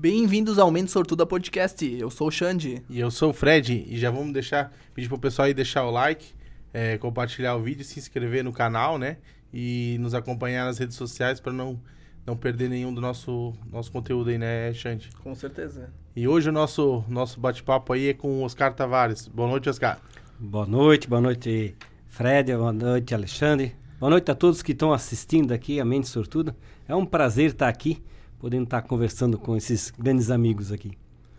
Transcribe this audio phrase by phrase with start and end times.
[0.00, 1.86] Bem-vindos ao Mente Sortuda Podcast.
[1.86, 2.82] Eu sou o Xande.
[2.88, 3.84] E eu sou o Fred.
[3.86, 6.32] E já vamos deixar, pedir pro pessoal aí deixar o like,
[6.72, 9.18] é, compartilhar o vídeo, se inscrever no canal, né?
[9.52, 11.78] E nos acompanhar nas redes sociais para não,
[12.24, 15.10] não perder nenhum do nosso, nosso conteúdo aí, né, Xande?
[15.22, 15.92] Com certeza.
[16.16, 19.28] E hoje o nosso, nosso bate-papo aí é com o Oscar Tavares.
[19.28, 20.00] Boa noite, Oscar.
[20.38, 21.76] Boa noite, boa noite,
[22.08, 23.76] Fred, boa noite, Alexandre.
[23.98, 26.56] Boa noite a todos que estão assistindo aqui a Mente Sortuda.
[26.88, 28.02] É um prazer estar aqui,
[28.40, 30.96] podendo estar conversando com esses grandes amigos aqui.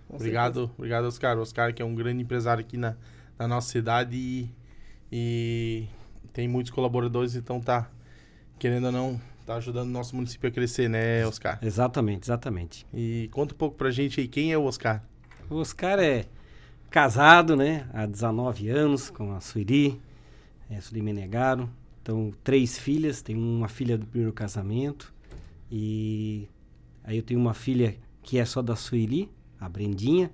[0.08, 0.74] Com obrigado, certeza.
[0.78, 1.38] obrigado, Oscar.
[1.40, 2.96] Oscar que é um grande empresário aqui na,
[3.40, 4.50] na nossa cidade e,
[5.12, 5.88] e
[6.32, 7.90] tem muitos colaboradores, então tá,
[8.60, 11.58] querendo ou não, tá ajudando o nosso município a crescer, né, Oscar?
[11.62, 12.86] Exatamente, exatamente.
[12.94, 15.04] E conta um pouco pra gente aí, quem é o Oscar?
[15.50, 16.26] O Oscar é
[16.90, 20.00] casado, né, há 19 anos com a Suiri,
[20.70, 21.70] é, Suiri Menegaro.
[22.02, 25.14] Então, três filhas, tenho uma filha do primeiro casamento
[25.72, 26.50] e
[27.04, 29.30] aí eu tenho uma filha que é só da Sueli,
[29.60, 30.32] a Brendinha.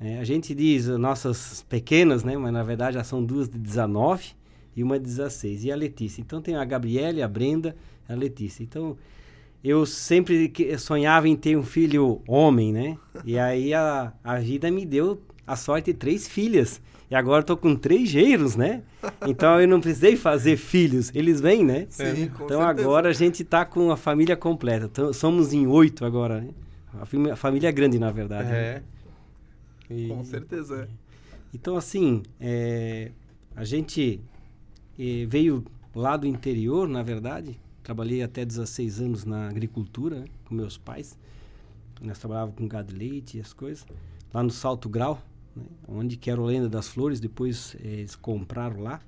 [0.00, 2.36] É, a gente diz nossas pequenas, né?
[2.36, 4.32] Mas na verdade já são duas de 19
[4.76, 5.64] e uma de 16.
[5.64, 6.20] E a Letícia.
[6.20, 7.74] Então tem a Gabriele, a Brenda
[8.08, 8.62] a Letícia.
[8.62, 8.96] Então
[9.62, 12.96] eu sempre sonhava em ter um filho homem, né?
[13.24, 16.80] E aí a, a vida me deu a sorte de três filhas.
[17.10, 18.82] E agora estou com três geiros, né?
[19.26, 21.10] Então eu não precisei fazer filhos.
[21.14, 21.86] Eles vêm, né?
[21.88, 22.20] Sim, é.
[22.20, 24.86] Então agora a gente está com a família completa.
[24.86, 26.50] Então, somos em oito agora, né?
[27.00, 28.50] A, família, é grande, na verdade.
[28.50, 28.52] É.
[28.52, 28.82] Né?
[29.90, 30.08] E...
[30.08, 30.88] Com certeza.
[31.54, 33.10] Então, assim, é,
[33.56, 34.20] a gente
[34.98, 35.64] é, veio
[35.94, 37.58] lá do interior, na verdade.
[37.82, 40.24] Trabalhei até 16 anos na agricultura né?
[40.44, 41.16] com meus pais.
[42.02, 43.86] Nós trabalhávamos com gado leite e as coisas.
[44.32, 45.22] Lá no Salto Grau,
[45.58, 45.64] né?
[45.86, 49.00] onde que era o Lenda das Flores, depois eh, eles compraram lá.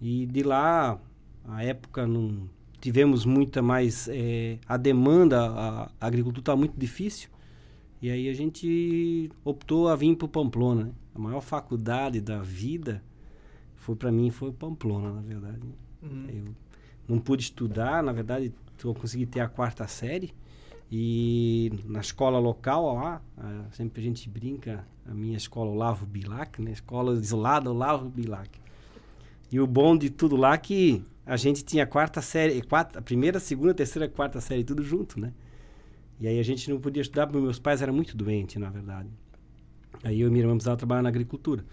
[0.00, 0.98] E de lá,
[1.44, 2.48] a época, não
[2.80, 4.08] tivemos muita mais...
[4.08, 7.28] Eh, a demanda, a, a agricultura estava muito difícil.
[8.00, 10.84] E aí a gente optou a vir para o Pamplona.
[10.84, 10.92] Né?
[11.14, 13.02] A maior faculdade da vida
[13.74, 15.66] foi para mim foi Pamplona, na verdade.
[16.02, 16.26] Uhum.
[16.28, 16.44] Eu
[17.08, 18.52] não pude estudar, na verdade,
[18.84, 20.32] eu consegui ter a quarta série.
[20.90, 23.22] E na escola local lá,
[23.72, 26.72] sempre a gente brinca, a minha escola Olavo Bilac, né?
[26.72, 28.58] Escola isolada Olavo Bilac.
[29.52, 33.02] E o bom de tudo lá é que a gente tinha a quarta série, a
[33.02, 35.32] primeira, segunda, terceira, quarta série, tudo junto, né?
[36.18, 39.08] E aí a gente não podia estudar porque meus pais eram muito doentes, na verdade.
[40.02, 41.64] Aí eu e minha irmã precisava trabalhar na agricultura.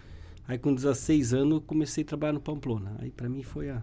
[0.46, 2.96] Aí com 16 anos comecei a trabalhar no Pamplona.
[2.98, 3.82] Aí para mim foi a,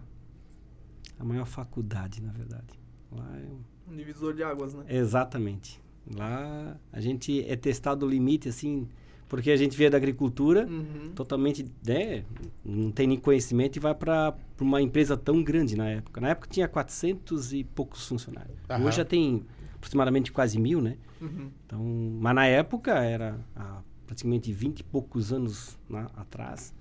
[1.18, 2.78] a maior faculdade, na verdade.
[3.10, 3.58] Lá eu
[3.90, 4.84] um divisor de águas, né?
[4.88, 5.80] Exatamente.
[6.14, 8.88] Lá a gente é testado o limite, assim,
[9.28, 11.12] porque a gente veio da agricultura, uhum.
[11.14, 12.24] totalmente, né,
[12.64, 16.20] não tem nem conhecimento e vai para uma empresa tão grande na época.
[16.20, 18.56] Na época tinha 400 e poucos funcionários.
[18.68, 18.86] Uhum.
[18.86, 20.96] Hoje já tem aproximadamente quase mil, né?
[21.20, 21.50] Uhum.
[21.66, 21.80] Então,
[22.20, 26.74] mas na época era há praticamente 20 e poucos anos na, atrás.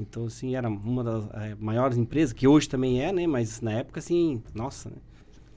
[0.00, 3.26] Então, assim, era uma das é, maiores empresas, que hoje também é, né?
[3.26, 4.96] Mas na época, assim, nossa, né?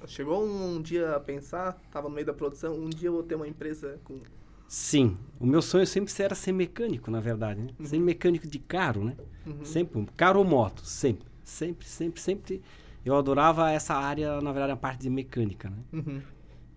[0.08, 3.24] Chegou um, um, dia a pensar, estava no meio da produção, um dia eu vou
[3.24, 4.20] ter uma empresa com...
[4.68, 7.70] Sim, o meu sonho sempre era ser mecânico, na verdade, né?
[7.80, 7.86] Uhum.
[7.86, 9.16] Ser mecânico de carro, né?
[9.46, 9.64] Uhum.
[9.64, 12.62] Sempre, carro ou moto, sempre, sempre, sempre, sempre.
[13.04, 15.78] Eu adorava essa área, na verdade, a parte de mecânica, né?
[15.94, 16.22] Uhum.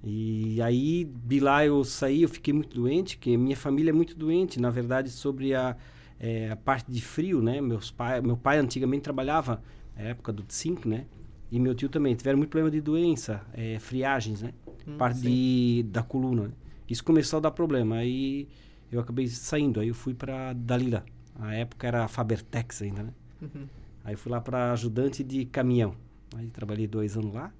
[0.02, 4.14] E aí, de lá eu saí, eu fiquei muito doente, que minha família é muito
[4.14, 5.76] doente, na verdade, sobre a,
[6.20, 7.60] é, a parte de frio, né?
[7.60, 9.62] Meus pai, meu pai antigamente trabalhava,
[9.96, 11.06] na época do 5, né?
[11.50, 12.14] E meu tio também.
[12.14, 14.52] Tiveram muito problema de doença, é, friagens, né?
[14.86, 16.44] Hum, Parte de, da coluna.
[16.44, 16.52] Né?
[16.88, 17.96] Isso começou a dar problema.
[17.96, 18.48] Aí
[18.90, 19.80] eu acabei saindo.
[19.80, 21.04] Aí eu fui para Dalila.
[21.38, 23.12] A época era Fabertex ainda, né?
[23.40, 23.66] Uhum.
[24.04, 25.94] Aí fui lá para ajudante de caminhão.
[26.36, 27.52] Aí trabalhei dois anos lá.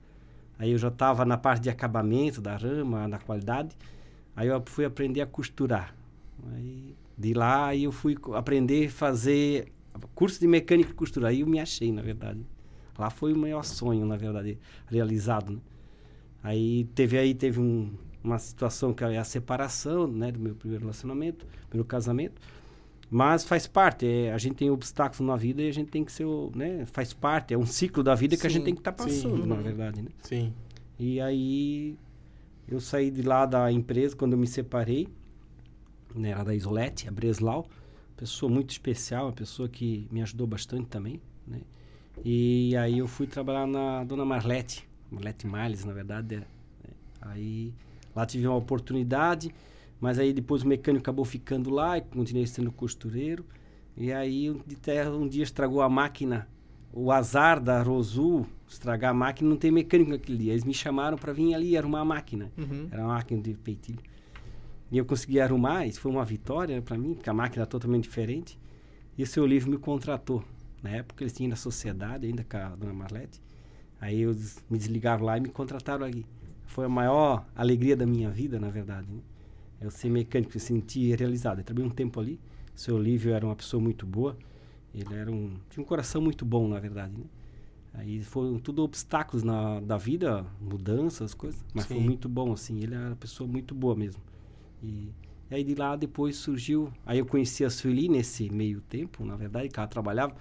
[0.58, 3.76] Aí eu já estava na parte de acabamento da rama, na qualidade.
[4.34, 5.94] Aí eu fui aprender a costurar.
[6.54, 9.72] Aí de lá aí eu fui aprender a fazer
[10.14, 11.28] curso de mecânica e costura.
[11.28, 12.40] Aí eu me achei, na verdade.
[12.98, 15.52] Lá foi o maior sonho, na verdade, realizado.
[15.52, 15.60] Né?
[16.42, 17.92] Aí teve aí teve um,
[18.22, 22.40] uma situação que é a separação, né, do meu primeiro relacionamento, primeiro casamento.
[23.10, 26.12] Mas faz parte, é, a gente tem obstáculos na vida e a gente tem que
[26.12, 28.80] ser, né, faz parte, é um ciclo da vida sim, que a gente tem que
[28.80, 29.48] estar tá passando, sim.
[29.48, 30.10] na verdade, né?
[30.22, 30.52] Sim.
[30.98, 31.96] E aí
[32.68, 35.08] eu saí de lá da empresa quando eu me separei,
[36.14, 37.66] né, era da Isolete, a Breslau,
[38.14, 41.60] pessoa muito especial, uma pessoa que me ajudou bastante também, né?
[42.24, 46.36] E aí eu fui trabalhar na Dona Marlete, Marlete Miles, na verdade.
[46.36, 46.44] É, é.
[47.22, 47.72] Aí
[48.14, 49.54] lá tive uma oportunidade,
[50.00, 53.44] mas aí depois o mecânico acabou ficando lá e continuei sendo costureiro.
[53.96, 54.60] E aí um,
[55.20, 56.48] um dia estragou a máquina,
[56.92, 60.52] o azar da Rosul estragar a máquina, não tem mecânico naquele dia.
[60.52, 62.52] Eles me chamaram para vir ali arrumar a máquina.
[62.56, 62.88] Uhum.
[62.90, 64.02] Era uma máquina de peitilho.
[64.90, 68.04] E eu consegui arrumar, isso foi uma vitória para mim, porque a máquina é totalmente
[68.04, 68.58] diferente.
[69.16, 70.44] E o seu livro me contratou.
[70.82, 73.40] Na época eles tinham na sociedade, ainda com a dona Marlete.
[74.00, 76.24] Aí eles me desligaram lá e me contrataram ali.
[76.66, 79.10] Foi a maior alegria da minha vida, na verdade.
[79.10, 79.20] Né?
[79.80, 81.60] Eu ser mecânico, me senti realizado.
[81.60, 82.38] Eu trabalhei um tempo ali.
[82.74, 84.36] O seu Olívio era uma pessoa muito boa.
[84.94, 87.16] Ele era um, tinha um coração muito bom, na verdade.
[87.16, 87.24] Né?
[87.94, 91.64] Aí foram tudo obstáculos na, da vida, mudanças, coisas.
[91.74, 91.94] Mas Sim.
[91.94, 92.80] foi muito bom, assim.
[92.82, 94.22] Ele era uma pessoa muito boa mesmo.
[94.82, 95.10] E,
[95.50, 96.92] e aí de lá depois surgiu.
[97.04, 100.36] Aí eu conheci a Sueli nesse meio tempo, na verdade, que ela trabalhava.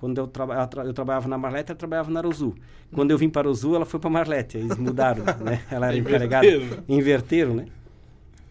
[0.00, 2.54] Quando eu, traba, eu trabalhava na Marlete, ela trabalhava na Arozu.
[2.90, 4.56] Quando eu vim para Arozu, ela foi para Marlete.
[4.56, 5.62] Eles mudaram, né?
[5.70, 6.46] Ela era encarregada.
[6.88, 7.66] Inverteram, né?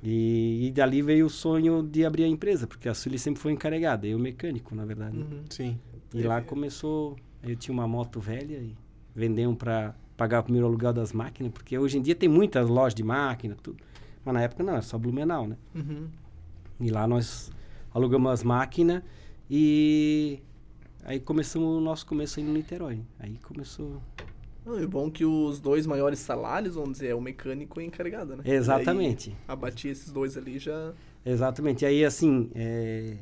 [0.04, 3.51] E, e, dali veio o sonho de abrir a empresa, porque a Sueli sempre foi
[3.51, 5.18] encarregada, eu mecânico, na verdade.
[5.18, 5.44] Uhum.
[5.50, 5.78] Sim.
[6.13, 8.78] E lá começou, eu tinha uma moto velha e
[9.13, 12.94] vendemos para pagar o primeiro aluguel das máquinas, porque hoje em dia tem muitas lojas
[12.94, 13.84] de máquina, tudo.
[14.24, 15.57] Mas na época não, era só Blumenau, né?
[15.74, 16.07] Uhum.
[16.80, 17.52] E lá nós
[17.92, 19.02] alugamos as máquinas
[19.50, 20.40] e
[21.04, 23.01] aí começamos o nosso começo aí no Niterói.
[23.19, 24.01] Aí começou
[24.78, 28.36] é bom que os dois maiores salários, vamos dizer, é o mecânico e o encarregado,
[28.36, 28.44] né?
[28.46, 29.36] Exatamente.
[29.48, 30.94] abatir esses dois ali já.
[31.25, 31.86] Exatamente.
[31.86, 33.18] Aí, assim, é,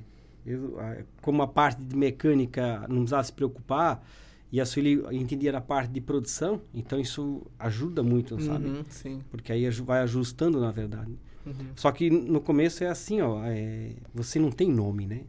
[0.45, 0.77] eu,
[1.21, 4.03] como a parte de mecânica não precisava se preocupar,
[4.51, 8.83] e a Sueli entendia na parte de produção, então isso ajuda muito, uhum, sabe?
[8.89, 9.21] Sim.
[9.29, 11.11] Porque aí vai ajustando, na verdade.
[11.45, 11.53] Uhum.
[11.75, 15.21] Só que no começo é assim, ó, é, você não tem nome, né?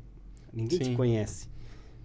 [0.53, 0.91] Ninguém sim.
[0.91, 1.49] te conhece.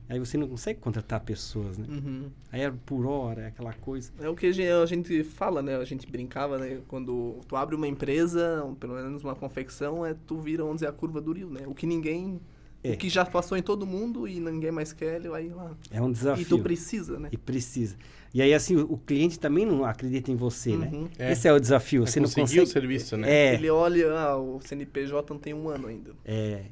[0.09, 1.85] Aí você não consegue contratar pessoas, né?
[1.89, 2.29] Uhum.
[2.51, 4.11] Aí é por hora, é aquela coisa.
[4.19, 5.77] É o que a gente fala, né?
[5.77, 6.79] A gente brincava, né?
[6.87, 10.91] Quando tu abre uma empresa, pelo menos uma confecção, é tu vira, vamos dizer, a
[10.91, 11.61] curva do rio, né?
[11.65, 12.39] O que ninguém...
[12.83, 12.91] É.
[12.91, 15.71] O que já passou em todo mundo e ninguém mais quer, ele vai lá.
[15.89, 16.41] É um desafio.
[16.41, 17.29] E tu precisa, né?
[17.31, 17.95] E precisa.
[18.33, 20.89] E aí, assim, o, o cliente também não acredita em você, né?
[20.91, 21.03] uhum.
[21.03, 21.09] né?
[21.17, 21.31] É.
[21.31, 22.03] Esse é o desafio.
[22.03, 22.59] É você não consegue...
[22.59, 23.31] o serviço, né?
[23.31, 23.53] É.
[23.53, 26.11] Ele olha, ah, o CNPJ não tem um ano ainda.
[26.25, 26.65] É.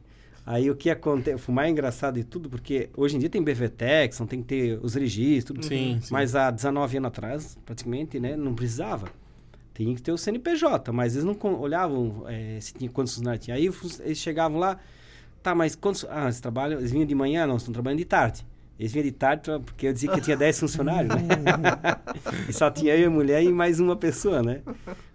[0.45, 4.19] Aí o que acontece, foi mais engraçado de tudo, porque hoje em dia tem BVTEX,
[4.19, 5.65] não tem que ter os registros.
[5.65, 6.11] Sim, sim.
[6.11, 9.07] Mas há 19 anos atrás, praticamente, né, não precisava.
[9.73, 13.55] Tinha que ter o CNPJ, mas eles não olhavam é, se tinha quantos funcionários tinha.
[13.55, 13.69] Aí
[14.03, 14.77] eles chegavam lá,
[15.43, 16.05] tá, mas quantos...
[16.09, 17.45] Ah, eles trabalham, eles vinham de manhã?
[17.45, 18.45] Não, estão trabalhando de tarde.
[18.79, 21.21] Eles vinham de tarde porque eu dizia que eu tinha 10 funcionários, né?
[22.49, 24.61] e só tinha eu e a mulher e mais uma pessoa, né?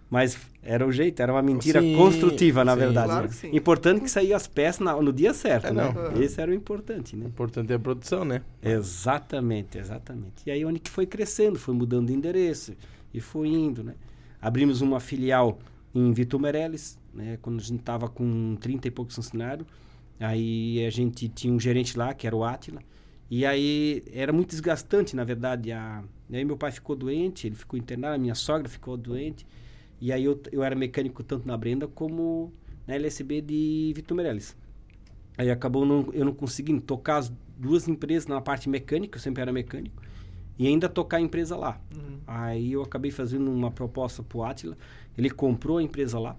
[0.09, 3.09] Mas era o jeito, era uma mentira sim, construtiva, na sim, verdade.
[3.09, 3.29] Claro né?
[3.29, 3.57] que sim.
[3.57, 5.93] Importante que saía as peças na, no dia certo, É, né?
[5.93, 6.23] não.
[6.23, 7.27] Esse era o importante, né?
[7.27, 8.43] O importante é a produção, né?
[8.63, 10.43] Exatamente, exatamente.
[10.47, 12.75] E aí onde que foi crescendo, foi mudando de endereço
[13.13, 13.95] e foi indo, né?
[14.41, 15.59] Abrimos uma filial
[15.95, 17.39] em Vitor Meirelles, né?
[17.43, 19.67] Quando a gente estava com 30 e poucos funcionários.
[20.21, 22.81] Aí a gente tinha um gerente lá, que era o Átila.
[23.31, 25.73] E aí era muito desgastante, na verdade.
[25.73, 26.03] A...
[26.31, 29.47] E aí meu pai ficou doente, ele ficou internado, a minha sogra ficou doente.
[30.01, 32.53] E aí eu, eu era mecânico tanto na Brenda como
[32.87, 34.57] na LSB de Vitor Meirelles.
[35.39, 39.43] Aí acabou não, eu não conseguindo tocar as duas empresas na parte mecânica, eu sempre
[39.43, 40.03] era mecânico,
[40.59, 41.81] e ainda tocar a empresa lá.
[41.95, 42.19] Uhum.
[42.27, 44.77] Aí eu acabei fazendo uma proposta pro Atila,
[45.17, 46.37] ele comprou a empresa lá.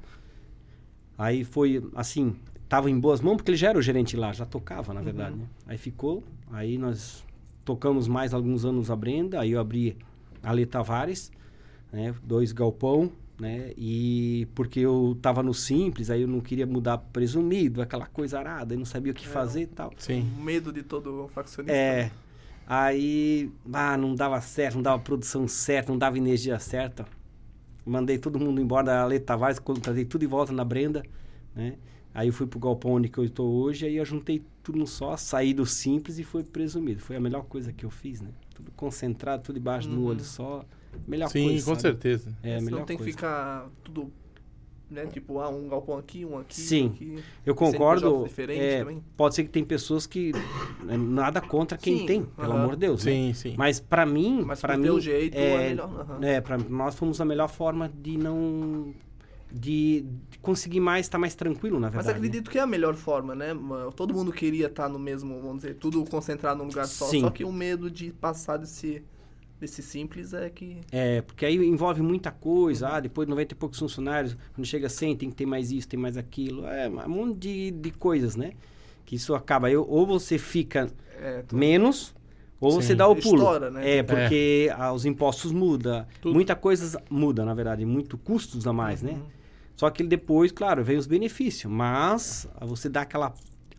[1.18, 2.36] Aí foi assim,
[2.70, 5.34] tava em boas mãos porque ele já era o gerente lá, já tocava, na verdade,
[5.34, 5.42] Uhum.
[5.42, 5.48] né?
[5.66, 7.26] Aí ficou, aí nós
[7.66, 9.98] tocamos mais alguns anos a Brenda, aí eu abri
[10.44, 11.32] a Le Tavares,
[11.92, 13.72] né, dois galpão, né?
[13.78, 18.40] E porque eu tava no simples, aí eu não queria mudar pro presumido, aquela coisa
[18.40, 19.92] arada, eu não sabia o que É, fazer e tal.
[19.98, 20.28] Sim.
[20.38, 21.76] O medo de todo faccionista.
[21.76, 22.04] É.
[22.06, 22.12] né?
[22.70, 27.06] Aí, ah, não dava certo, não dava produção certa, não dava energia certa.
[27.86, 31.02] Mandei todo mundo embora da Ale Tavares, contratei tudo de volta na Brenda,
[31.56, 31.76] né?
[32.14, 34.86] Aí eu fui pro galpão onde que eu estou hoje, aí eu juntei tudo num
[34.88, 37.00] só, saí do simples e fui pro presumido.
[37.00, 38.32] Foi a melhor coisa que eu fiz, né?
[38.54, 40.06] Tudo concentrado, tudo debaixo do Uhum.
[40.08, 40.66] olho só.
[41.08, 41.66] Melhor Sim, coisa.
[41.66, 41.82] com sabe?
[41.82, 42.38] certeza.
[42.42, 43.12] É, melhor tem coisa.
[43.12, 44.12] que ficar tudo,
[44.90, 45.06] né?
[45.08, 46.86] Tipo, ah, um galpão aqui, um aqui, Sim.
[46.86, 47.24] um aqui.
[47.46, 48.28] Eu concordo.
[48.50, 49.04] É, também.
[49.16, 50.32] pode ser que tem pessoas que
[50.84, 52.62] né, nada contra quem Sim, tem, pelo aham.
[52.64, 53.04] amor de Deus.
[53.06, 53.12] né?
[53.12, 53.56] Sim, sim.
[53.58, 56.20] Mas para mim, Mas para mim jeito é, é melhor, aham.
[56.26, 58.94] é, para nós fomos a melhor forma de não
[59.52, 62.20] de, de conseguir mais estar mais tranquilo, na Mas verdade.
[62.20, 62.28] né?
[62.28, 63.54] acredito que é a melhor forma, né?
[63.54, 63.92] mano?
[63.92, 67.06] Todo mundo queria estar no mesmo, vamos dizer, tudo concentrado num lugar só.
[67.06, 67.22] Sim.
[67.22, 69.04] Só que o medo de passar desse,
[69.60, 70.78] desse simples é que.
[70.92, 72.90] É, porque aí envolve muita coisa.
[72.90, 75.72] Ah, depois de 90 e poucos funcionários, quando chega a 100, tem que ter mais
[75.72, 76.66] isso, tem mais aquilo.
[76.68, 78.52] É, um monte de, de coisas, né?
[79.06, 79.70] Que isso acaba.
[79.72, 82.14] Eu, ou você fica É, tu- menos,
[82.60, 82.82] ou Sim.
[82.82, 83.38] você dá o pulo.
[83.38, 83.98] Estoura, né?
[83.98, 86.06] É, porque ah, os impostos mudam.
[86.22, 86.34] Tudo.
[86.34, 87.86] Muita coisa muda, na verdade.
[87.86, 89.14] Muito custos a mais, né?
[89.14, 89.24] Uhum.
[89.76, 91.72] Só que depois, claro, vem os benefícios.
[91.72, 93.34] Mas você dá aquela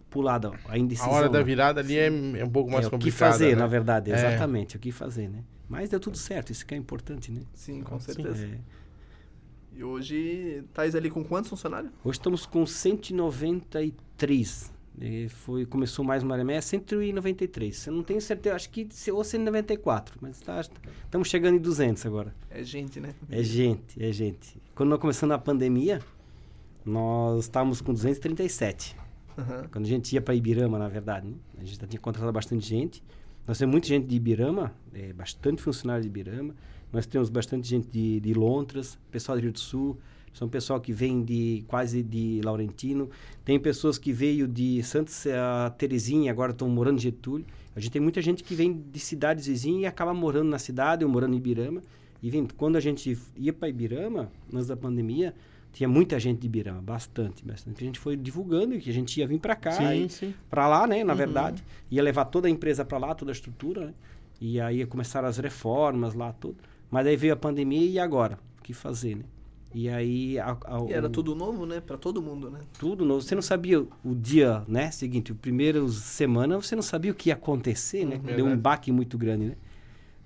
[0.08, 1.10] pulada, a indecisão.
[1.10, 1.44] A hora da né?
[1.44, 3.32] virada ali é, é um pouco mais é o que complicada.
[3.32, 3.56] fazer, né?
[3.56, 4.10] na verdade.
[4.10, 4.14] É.
[4.14, 5.40] Exatamente, o que fazer, né?
[5.68, 7.42] Mas deu tudo certo, isso que é importante, né?
[7.54, 8.12] Sim, com Sim.
[8.12, 8.46] certeza.
[8.46, 8.58] É.
[9.76, 11.92] E hoje, tais ali com quantos funcionários?
[12.02, 14.72] Hoje estamos com 193.
[15.00, 17.86] E foi, começou mais uma remessa, 193.
[17.86, 20.60] Eu não tenho certeza, acho que ou 194, mas tá,
[21.04, 22.34] estamos chegando em 200 agora.
[22.50, 23.14] É gente, né?
[23.30, 24.60] É gente, é gente.
[24.74, 26.00] Quando nós começamos a pandemia,
[26.84, 28.96] nós estávamos com 237.
[29.36, 29.68] Uhum.
[29.70, 31.36] Quando a gente ia para Ibirama, na verdade, né?
[31.58, 33.02] a gente já tinha contratado bastante gente.
[33.48, 36.54] Nós temos muita gente de Ibirama, é, bastante funcionário de Ibirama.
[36.92, 39.96] Nós temos bastante gente de, de Lontras, pessoal do Rio do Sul.
[40.34, 43.08] São pessoal que vem de quase de Laurentino.
[43.46, 47.46] Tem pessoas que veio de Santa Terezinha, agora estão morando em Getúlio.
[47.74, 51.02] A gente tem muita gente que vem de cidades vizinhas e acaba morando na cidade
[51.02, 51.80] ou morando em Ibirama.
[52.22, 55.34] E vem, quando a gente ia para Ibirama, antes da pandemia,
[55.72, 57.82] tinha muita gente de Ibirama, bastante, bastante.
[57.82, 59.78] A gente foi divulgando que a gente ia vir para cá,
[60.48, 61.18] para lá, né, na uhum.
[61.18, 61.64] verdade.
[61.90, 63.94] Ia levar toda a empresa para lá, toda a estrutura, né?
[64.40, 66.56] E aí começaram as reformas lá, tudo.
[66.90, 68.38] Mas aí veio a pandemia e agora?
[68.58, 69.24] O que fazer, né?
[69.74, 70.38] E aí.
[70.38, 71.80] A, a, e era o, tudo novo, né?
[71.80, 72.60] Para todo mundo, né?
[72.78, 73.20] Tudo novo.
[73.20, 74.90] Você não sabia o dia, né?
[74.90, 78.16] Seguinte, o primeiro semana você não sabia o que ia acontecer, né?
[78.16, 78.36] Uhum.
[78.36, 79.56] Deu um baque muito grande, né?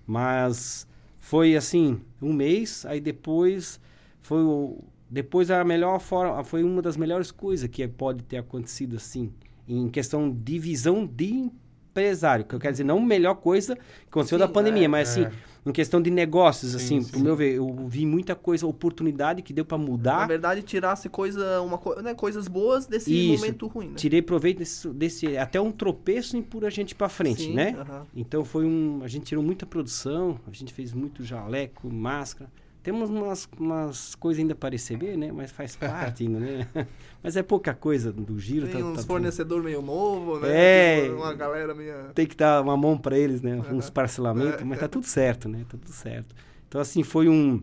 [0.06, 0.86] Mas
[1.18, 3.80] foi assim, um mês, aí depois
[4.20, 4.84] foi o.
[5.12, 9.30] Depois a melhor forma, foi uma das melhores coisas que pode ter acontecido assim,
[9.68, 11.50] em questão de visão de
[11.90, 12.46] empresário.
[12.46, 15.10] Que eu quero dizer, não a melhor coisa que aconteceu Sim, da pandemia, é, mas
[15.10, 15.24] assim.
[15.24, 15.32] É
[15.64, 17.10] em questão de negócios, sim, assim, sim.
[17.12, 20.20] pro meu ver, eu vi muita coisa, oportunidade que deu para mudar.
[20.20, 23.40] Na verdade, tirasse coisa, uma, né, coisas boas desse Isso.
[23.40, 23.94] momento ruim, né?
[23.94, 27.76] Tirei proveito desse, desse até um tropeço em por a gente para frente, né?
[27.78, 28.02] Uh -huh.
[28.14, 32.50] Então foi um, a gente tirou muita produção, a gente fez muito jaleco, máscara.
[32.82, 35.30] Temos umas, umas coisas ainda para receber, né?
[35.32, 36.66] Mas faz parte ainda, né?
[37.22, 38.66] Mas é pouca coisa do giro.
[38.66, 41.06] Tem tá, uns tá fornecedor meio novo, né?
[41.06, 41.10] É.
[41.10, 41.94] Uma galera meio...
[42.14, 43.62] Tem que dar uma mão para eles, né?
[43.70, 44.64] Uns parcelamentos, é.
[44.64, 45.60] mas tá tudo certo, né?
[45.68, 46.34] Tá tudo certo.
[46.66, 47.62] Então, assim, foi um,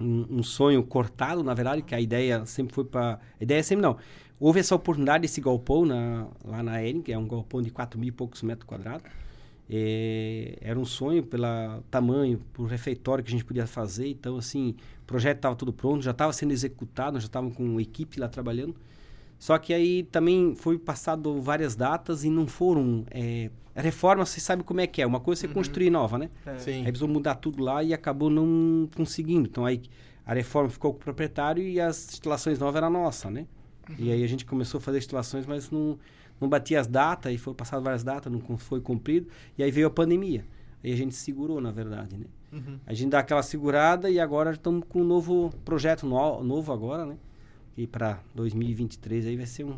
[0.00, 3.20] um, um sonho cortado, na verdade, que a ideia sempre foi para...
[3.38, 3.98] A ideia sempre não.
[4.38, 8.00] Houve essa oportunidade desse galpão na, lá na Ering, que é um galpão de 4
[8.00, 9.04] mil e poucos metros quadrados.
[9.72, 11.46] É, era um sonho pelo
[11.90, 14.08] tamanho, por refeitório que a gente podia fazer.
[14.08, 18.18] Então, assim, o projeto estava tudo pronto, já estava sendo executado, já estavam com equipe
[18.18, 18.74] lá trabalhando.
[19.38, 23.06] Só que aí também foi passado várias datas e não foram.
[23.12, 25.06] É, a reforma, você sabe como é que é.
[25.06, 25.54] Uma coisa é você uhum.
[25.54, 26.30] construir nova, né?
[26.44, 26.58] É.
[26.58, 26.78] Sim.
[26.78, 29.48] Aí precisou mudar tudo lá e acabou não conseguindo.
[29.48, 29.82] Então aí
[30.26, 33.46] a reforma ficou com o proprietário e as instalações novas eram nossa, né?
[33.88, 33.96] Uhum.
[33.98, 35.96] E aí a gente começou a fazer instalações, mas não
[36.40, 39.28] não batia as datas, e foram passadas várias datas, não foi cumprido,
[39.58, 40.44] e aí veio a pandemia.
[40.82, 42.26] Aí a gente segurou, na verdade, né?
[42.52, 42.78] Uhum.
[42.86, 47.04] A gente dá aquela segurada e agora estamos com um novo projeto no, novo agora,
[47.04, 47.16] né?
[47.76, 49.76] E para 2023 aí vai ser um...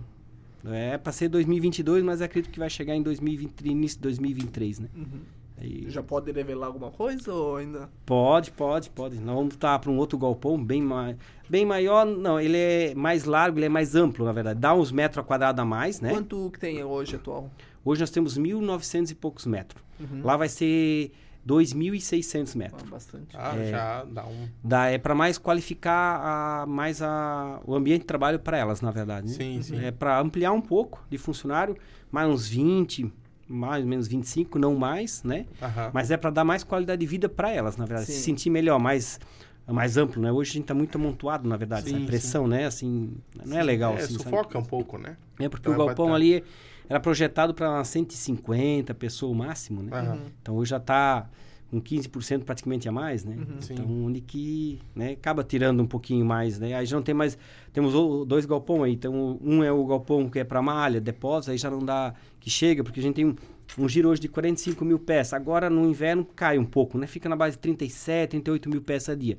[0.65, 4.89] É para ser 2022, mas acredito que vai chegar em 2020, início de 2023, né?
[4.95, 5.21] Uhum.
[5.63, 5.89] E...
[5.89, 7.89] Já pode revelar alguma coisa ou ainda?
[8.05, 9.19] Pode, pode, pode.
[9.19, 11.17] Nós vamos estar para um outro galpão bem, mais,
[11.49, 12.05] bem maior.
[12.05, 14.59] Não, ele é mais largo, ele é mais amplo, na verdade.
[14.59, 16.11] Dá uns metros quadrados a mais, né?
[16.11, 17.51] Quanto que tem hoje atual?
[17.85, 19.83] Hoje nós temos 1.900 e poucos metros.
[20.01, 20.23] Uhum.
[20.23, 21.13] Lá vai ser
[21.47, 22.83] 2.600 metros.
[22.85, 23.37] Ah, bastante.
[23.37, 24.49] Ah, é, já dá um...
[24.63, 26.21] Dá, é para mais qualificar
[26.63, 29.29] a, mais a, o ambiente de trabalho para elas, na verdade.
[29.29, 29.35] Né?
[29.35, 29.85] Sim, sim.
[29.85, 31.77] É para ampliar um pouco de funcionário,
[32.11, 33.13] mais uns 20,
[33.53, 35.47] mais ou menos 25, não mais, né?
[35.61, 35.91] Uhum.
[35.93, 38.07] Mas é para dar mais qualidade de vida para elas, na verdade.
[38.07, 38.15] Sim.
[38.15, 39.21] Se sentir melhor, mais
[39.67, 40.33] mais amplo, né?
[40.33, 42.51] Hoje a gente está muito amontoado, na verdade, sim, essa pressão, sim.
[42.51, 42.67] né?
[42.67, 43.95] Assim, não é legal.
[43.95, 44.59] É, assim, sufoca sabe?
[44.59, 45.17] um pouco, né?
[45.39, 46.43] É, porque o galpão ali
[46.89, 50.03] era projetado para 150 pessoas o máximo, né?
[50.03, 50.21] Uhum.
[50.41, 51.29] Então hoje já está
[51.73, 53.35] com 15% praticamente a mais, né?
[53.35, 53.59] Uhum.
[53.71, 56.75] Então, onde que né, acaba tirando um pouquinho mais, né?
[56.75, 57.39] Aí já não tem mais...
[57.73, 57.95] Temos
[58.27, 58.93] dois galpões aí.
[58.93, 62.13] Então, um é o galpão que é para malha, depósito, aí já não dá...
[62.39, 63.35] Que chega, porque a gente tem um,
[63.79, 65.33] um giro hoje de 45 mil peças.
[65.33, 67.07] Agora, no inverno, cai um pouco, né?
[67.07, 69.39] Fica na base de 37, 38 mil peças a dia.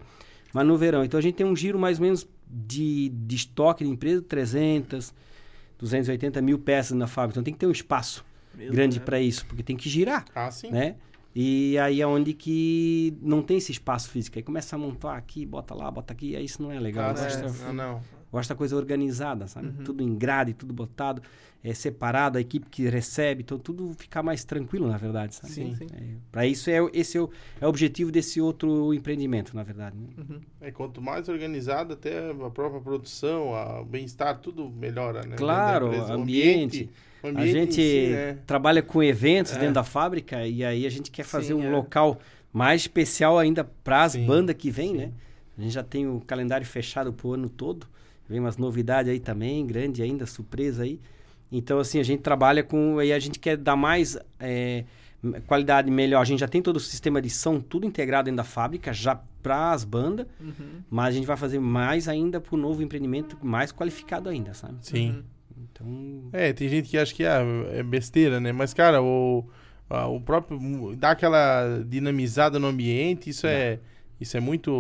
[0.51, 1.03] Mas no verão.
[1.03, 5.13] Então, a gente tem um giro mais ou menos de, de estoque de empresa, 300,
[5.77, 7.35] 280 mil peças na fábrica.
[7.35, 8.25] Então, tem que ter um espaço
[8.55, 9.05] Mesmo, grande né?
[9.05, 10.25] para isso, porque tem que girar.
[10.33, 10.71] Ah, sim.
[10.71, 10.95] Né?
[11.35, 14.37] E aí é onde que não tem esse espaço físico.
[14.37, 17.09] Aí começa a montar aqui, bota lá, bota aqui, aí isso não é legal.
[17.09, 18.01] Ah, gosto, é, não, não.
[18.31, 19.67] Gosto da coisa organizada, sabe?
[19.67, 19.83] Uhum.
[19.83, 21.21] Tudo em grade, tudo botado,
[21.63, 25.53] é separado, a equipe que recebe, então tudo ficar mais tranquilo, na verdade, sabe?
[25.53, 25.87] Sim, sim.
[25.93, 27.29] É, Para isso, é, esse é o,
[27.61, 29.95] é o objetivo desse outro empreendimento, na verdade.
[29.97, 30.07] Né?
[30.17, 30.41] Uhum.
[30.61, 35.35] É, quanto mais organizado, até a própria produção, o bem-estar, tudo melhora, né?
[35.35, 36.89] Claro, ambiente, ambiente
[37.23, 38.37] a gente si, né?
[38.45, 39.59] trabalha com eventos é.
[39.59, 41.69] dentro da fábrica e aí a gente quer fazer Sim, um é.
[41.69, 42.19] local
[42.51, 45.11] mais especial ainda para as bandas que vêm, né?
[45.57, 47.87] A gente já tem o calendário fechado pro ano todo.
[48.27, 50.99] Vem umas novidades aí também, grande ainda, surpresa aí.
[51.51, 52.97] Então, assim, a gente trabalha com...
[52.99, 54.17] Aí a gente quer dar mais...
[54.39, 54.83] É,
[55.47, 56.21] qualidade melhor.
[56.21, 59.15] A gente já tem todo o sistema de som, tudo integrado dentro da fábrica, já
[59.41, 60.81] para as bandas, Uhum.
[60.89, 64.75] mas a gente vai fazer mais ainda para o novo empreendimento, mais qualificado ainda, sabe?
[64.81, 65.09] Sim.
[65.11, 65.23] Uhum.
[65.57, 67.41] Então, É, tem gente que acha que ah,
[67.73, 68.51] é besteira, né?
[68.51, 69.45] Mas, cara, o,
[69.89, 70.95] a- o próprio.
[70.95, 73.79] dar aquela dinamizada no ambiente, isso é.
[74.21, 74.71] Isso é muito,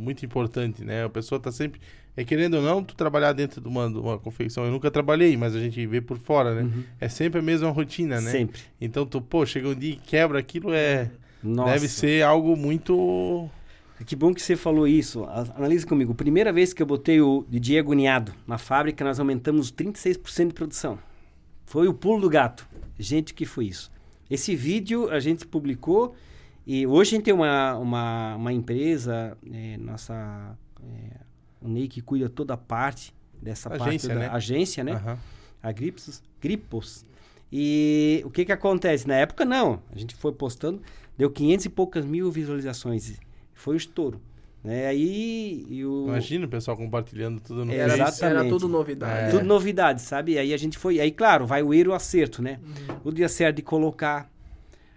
[0.00, 1.04] muito importante, né?
[1.04, 1.80] A pessoa tá sempre.
[2.16, 4.64] É querendo ou não, tu trabalhar dentro de uma, de uma confecção.
[4.64, 6.62] Eu nunca trabalhei, mas a gente vê por fora, né?
[6.62, 6.82] Uhum.
[7.00, 8.30] É sempre a mesma rotina, né?
[8.32, 8.60] sempre.
[8.80, 11.12] Então, tu, pô, chega um dia e quebra aquilo, é.
[11.44, 11.74] Nossa.
[11.74, 13.48] Deve ser algo muito.
[14.06, 15.24] Que bom que você falou isso.
[15.24, 16.14] Analise comigo.
[16.14, 20.98] Primeira vez que eu botei o DJ agoniado na fábrica, nós aumentamos 36% de produção.
[21.66, 22.68] Foi o pulo do gato.
[22.98, 23.90] Gente, que foi isso?
[24.30, 26.14] Esse vídeo a gente publicou
[26.66, 31.16] e hoje a gente tem uma, uma, uma empresa, é, nossa, é,
[31.60, 34.28] o Ney que cuida toda a parte dessa Agência, parte da né?
[34.28, 34.92] agência, né?
[34.92, 35.18] Aham.
[35.62, 37.06] a Gripos, Gripos.
[37.50, 39.08] E o que que acontece?
[39.08, 39.82] Na época, não.
[39.90, 40.82] A gente foi postando,
[41.16, 43.18] deu 500 e poucas mil visualizações.
[43.58, 44.20] Foi o estouro.
[44.62, 44.86] Né?
[44.86, 48.22] Aí e o, Imagina o pessoal compartilhando tudo no Era, Face.
[48.24, 48.48] era Exatamente.
[48.50, 49.26] tudo novidade.
[49.26, 49.30] É.
[49.30, 50.38] tudo novidade, sabe?
[50.38, 51.00] Aí a gente foi.
[51.00, 52.60] Aí, claro, vai o erro e o acerto, né?
[53.04, 54.30] O dia certo de colocar,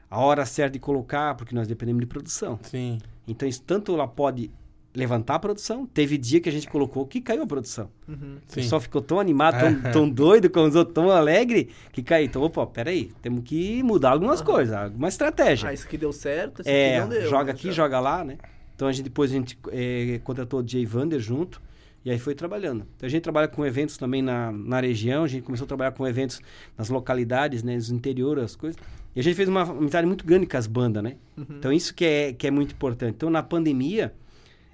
[0.10, 2.60] a hora certa de colocar, porque nós dependemos de produção.
[2.64, 3.00] Sim.
[3.28, 4.52] Então, isso tanto ela pode
[4.94, 5.86] levantar a produção.
[5.86, 7.90] Teve dia que a gente colocou que caiu a produção.
[8.08, 8.38] Uhum.
[8.50, 12.26] O pessoal ficou tão animado, tão, tão doido com os outros, tão alegre, que caiu.
[12.26, 15.70] Então, opa, peraí, temos que mudar algumas coisas, alguma estratégia.
[15.70, 17.30] Ah, esse aqui deu certo, esse é, aqui não deu.
[17.30, 17.52] joga né?
[17.52, 18.38] aqui, Já- joga lá, né?
[18.76, 21.62] Então, a gente, depois a gente eh, contratou o Jay Vander junto,
[22.04, 22.86] e aí foi trabalhando.
[22.98, 25.92] Então, a gente trabalha com eventos também na, na região, a gente começou a trabalhar
[25.92, 26.42] com eventos
[26.76, 28.82] nas localidades, né, nos interiores, as coisas.
[29.16, 31.16] E a gente fez uma amizade muito grande com as bandas, né?
[31.38, 31.46] Uhum.
[31.50, 33.14] Então, isso que é, que é muito importante.
[33.16, 34.14] Então, na pandemia,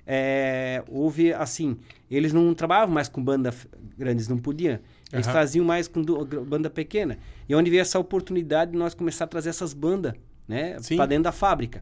[0.08, 1.78] é, houve, assim,
[2.10, 3.54] eles não trabalhavam mais com banda
[3.98, 4.80] grandes, não podiam.
[5.12, 5.34] Eles Aham.
[5.34, 7.18] faziam mais com banda pequena.
[7.48, 10.14] E onde veio essa oportunidade de nós começar a trazer essas bandas,
[10.48, 10.78] né?
[10.96, 11.82] Pra dentro da fábrica.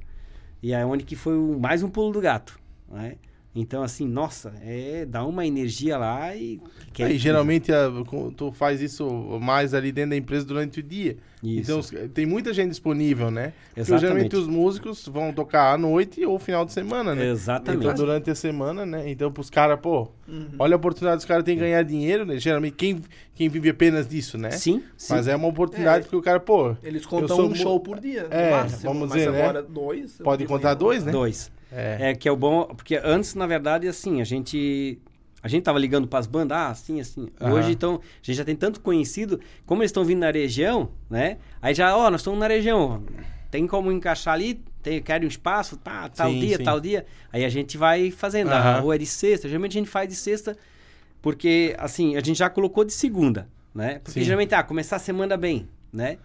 [0.61, 2.59] E é onde que foi o- mais um pulo do gato,
[2.91, 3.15] né?
[3.57, 6.59] Então, assim, nossa, é, dá uma energia lá e...
[6.91, 7.17] que é Aí, incrível.
[7.19, 7.89] geralmente a-
[8.35, 9.07] tu faz isso
[9.41, 11.15] mais ali dentro da empresa durante o dia.
[11.41, 11.61] Isso.
[11.61, 13.53] Então os- tem muita gente disponível, né?
[13.67, 14.01] Porque Exatamente.
[14.01, 17.29] geralmente os músicos vão tocar à noite ou final de semana, né?
[17.29, 17.83] Exatamente.
[17.85, 19.09] Então durante a semana, né?
[19.09, 20.47] Então pros caras, pô, Uhum.
[20.59, 22.37] olha a oportunidade dos caras têm de ganhar dinheiro, né?
[22.37, 22.99] Geralmente quem,
[23.35, 24.51] quem vive apenas disso, né?
[24.51, 25.13] Sim, sim.
[25.13, 26.01] Mas é uma oportunidade É.
[26.03, 28.81] porque o cara, pô, Eles Eu contam sou um show por dia, É, máximo.
[28.93, 29.41] vamos mas dizer, né?
[29.43, 30.17] agora dois...
[30.21, 31.11] Pode contar digo, dois, né?
[31.13, 31.51] Dois.
[31.75, 34.99] É, É, que é o bom, porque antes, na verdade, assim, a gente
[35.43, 37.27] a gente tava ligando para as bandas, ah, assim, assim.
[37.39, 37.53] Aham.
[37.53, 41.37] Hoje, então, a gente já tem tanto conhecido, como eles estão vindo na região, né?
[41.61, 43.03] Aí já, ó, nós estamos na região,
[43.51, 46.63] tem como encaixar ali, tem, quer um espaço, tá, tal Sim, dia, sim.
[46.63, 47.05] tal dia.
[47.31, 48.77] Aí a gente vai fazendo, Aham.
[48.77, 50.57] a rua é de sexta, geralmente a gente faz de sexta,
[51.21, 53.99] porque, assim, a gente já colocou de segunda, né?
[54.03, 54.25] Porque Sim.
[54.25, 56.17] geralmente, ah, começar a semana bem, né?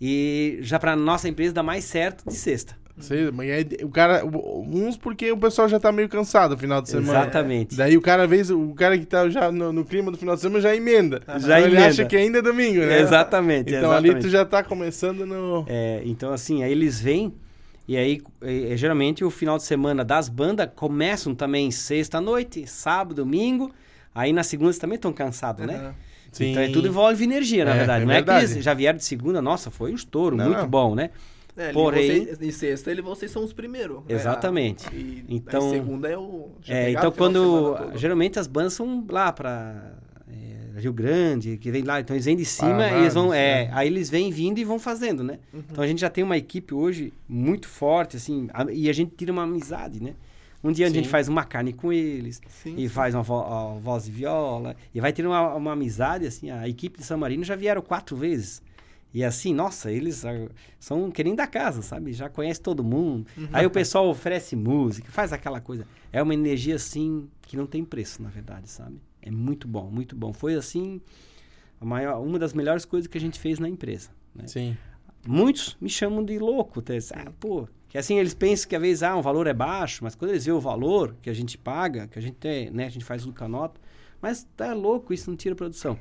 [0.00, 2.76] E já para nossa empresa dá mais certo de sexta.
[3.00, 6.80] Sei, mas aí o cara, uns porque o pessoal já tá meio cansado no final
[6.82, 7.20] de semana.
[7.20, 7.76] Exatamente.
[7.76, 10.40] Daí o cara vez o cara que tá já no, no clima do final de
[10.40, 11.20] semana já emenda.
[11.26, 11.86] Já Então ele emenda.
[11.88, 13.00] acha que ainda é domingo, né?
[13.00, 14.26] Exatamente, Então ali exatamente.
[14.26, 17.32] tu já tá começando no É, então, assim, aí eles vêm
[17.88, 23.16] e aí, é, é, geralmente, o final de semana das bandas começam também sexta-noite, sábado,
[23.16, 23.70] domingo.
[24.14, 25.74] Aí na segunda eles também estão cansados, né?
[25.74, 25.94] Aham.
[26.30, 26.50] Sim.
[26.52, 28.02] Então é tudo envolve energia, na É, verdade.
[28.02, 28.46] é não é verdade.
[28.46, 31.10] que eles já vieram de segunda, nossa, foi um estouro, Não, muito bom, né?
[31.60, 33.98] É, Porém- vocês, em sexta ele, vocês são os primeiros.
[33.98, 34.04] né?
[34.14, 34.86] Exatamente.
[34.94, 36.50] E Então- segunda é o.
[36.68, 37.76] É, então de quando.
[37.96, 39.92] Geralmente as bandas são lá pra.
[40.28, 43.26] é, Rio Grande, que vem lá, então eles vêm de cima Paraná, e eles vão.
[43.26, 45.38] isso, É, aí eles vêm vindo e vão fazendo, né?
[45.52, 45.62] Uhum.
[45.70, 49.12] Então a gente já tem uma equipe hoje muito forte, assim, a- e a gente
[49.16, 50.14] tira uma amizade, né?
[50.62, 51.10] Um dia a gente Sim.
[51.10, 52.74] faz uma carne com eles, Sim.
[52.76, 56.50] e faz uma, vo a voz e viola, e vai ter uma, uma amizade, assim,
[56.50, 58.62] a equipe de São Marino já vieram quatro vezes.
[59.12, 60.22] E assim, nossa, eles
[60.78, 62.12] são que nem da casa, sabe?
[62.12, 63.26] Já conhece todo mundo.
[63.52, 65.86] Aí o pessoal oferece música, faz aquela coisa.
[66.12, 69.00] É uma energia, assim, que não tem preço, na verdade, sabe?
[69.20, 70.32] É muito bom, muito bom.
[70.32, 71.00] Foi, assim,
[71.80, 74.10] a maior, uma das melhores coisas que a gente fez na empresa.
[74.34, 74.46] Né?
[74.46, 74.76] Sim.
[75.26, 76.80] Muitos me chamam de louco.
[76.80, 80.04] até, Ah, pô, que assim eles pensam que às vezes ah, um valor é baixo,
[80.04, 82.86] mas quando eles veem o valor que a gente paga, que a gente tem, né,
[82.86, 83.80] a gente faz o canota,
[84.22, 85.98] mas tá louco, isso não tira produção.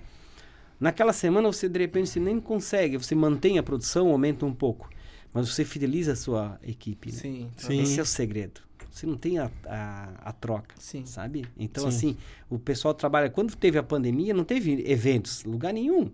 [0.79, 4.89] Naquela semana você de repente você nem consegue, você mantém a produção, aumenta um pouco,
[5.33, 7.11] mas você fideliza a sua equipe.
[7.11, 7.17] Né?
[7.17, 7.49] Sim.
[7.57, 7.81] Sim.
[7.81, 8.61] Esse é o segredo.
[8.89, 11.05] Você não tem a, a, a troca, Sim.
[11.05, 11.45] sabe?
[11.57, 11.89] Então, Sim.
[11.89, 12.17] assim,
[12.49, 13.29] o pessoal trabalha.
[13.29, 16.09] Quando teve a pandemia, não teve eventos, lugar nenhum.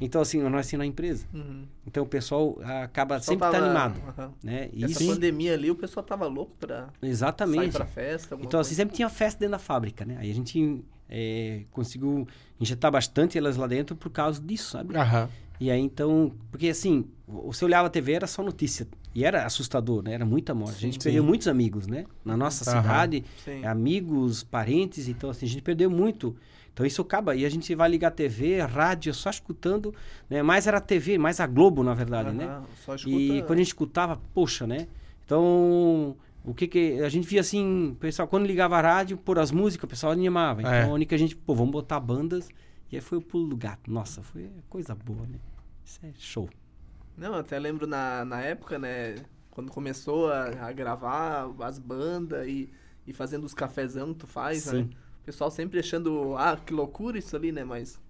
[0.00, 1.26] Então, assim, nós assim na empresa.
[1.34, 1.64] Uhum.
[1.86, 4.32] Então o pessoal ah, acaba Só sempre tá tava- animado, Aham.
[4.44, 4.68] né?
[4.72, 7.72] E Essa isso, pandemia ali, o pessoal tava louco pra sair exatamente.
[7.72, 8.36] pra festa.
[8.40, 8.74] Então assim coisa.
[8.82, 10.16] sempre tinha festa dentro da fábrica, né?
[10.20, 12.26] Aí a gente eh, conseguiu
[12.60, 14.96] injetar bastante elas lá dentro por causa disso, sabe?
[14.96, 15.28] Aham.
[15.60, 20.02] E aí então, porque assim, você olhava a TV era só notícia e era assustador,
[20.02, 20.12] né?
[20.12, 20.76] Era muita morte.
[20.76, 21.00] a gente sim.
[21.00, 22.04] perdeu muitos amigos, né?
[22.24, 22.82] Na nossa Aham.
[22.82, 23.64] cidade, Sim.
[23.64, 26.36] amigos, parentes, então assim, a gente perdeu muito.
[26.72, 29.92] Então isso acaba e a gente vai ligar a TV, a rádio, só escutando,
[30.30, 30.42] né?
[30.44, 32.62] Mais era a TV, mais a Globo, na verdade, né?
[32.84, 33.16] Só escuta...
[33.16, 34.86] E quando a gente escutava, poxa, né?
[35.24, 39.38] Então, o que que a gente via assim, o pessoal quando ligava a rádio, por
[39.38, 40.62] as músicas, o pessoal animava.
[40.62, 40.82] Então, É.
[40.84, 42.48] a única gente, pô, vamos botar bandas.
[42.90, 43.90] E aí foi o pulo do gato.
[43.90, 45.38] Nossa, foi coisa boa, né?
[45.84, 46.48] Isso é show.
[47.16, 49.16] Não, eu até lembro na, na época, né?
[49.50, 52.70] Quando começou a, a gravar as bandas e,
[53.06, 54.72] e fazendo os cafezão que tu faz, né?
[54.84, 54.90] Sim.
[55.22, 57.62] O pessoal sempre achando, ah, que loucura isso ali, né?
[57.64, 58.00] Mas.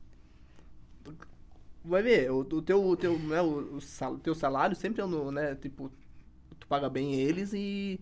[1.85, 5.07] Vai ver, o, o teu, o teu, né, o, o sal- teu salário sempre é
[5.07, 5.55] no, né?
[5.55, 5.91] Tipo,
[6.61, 7.99] tu paga bem eles e.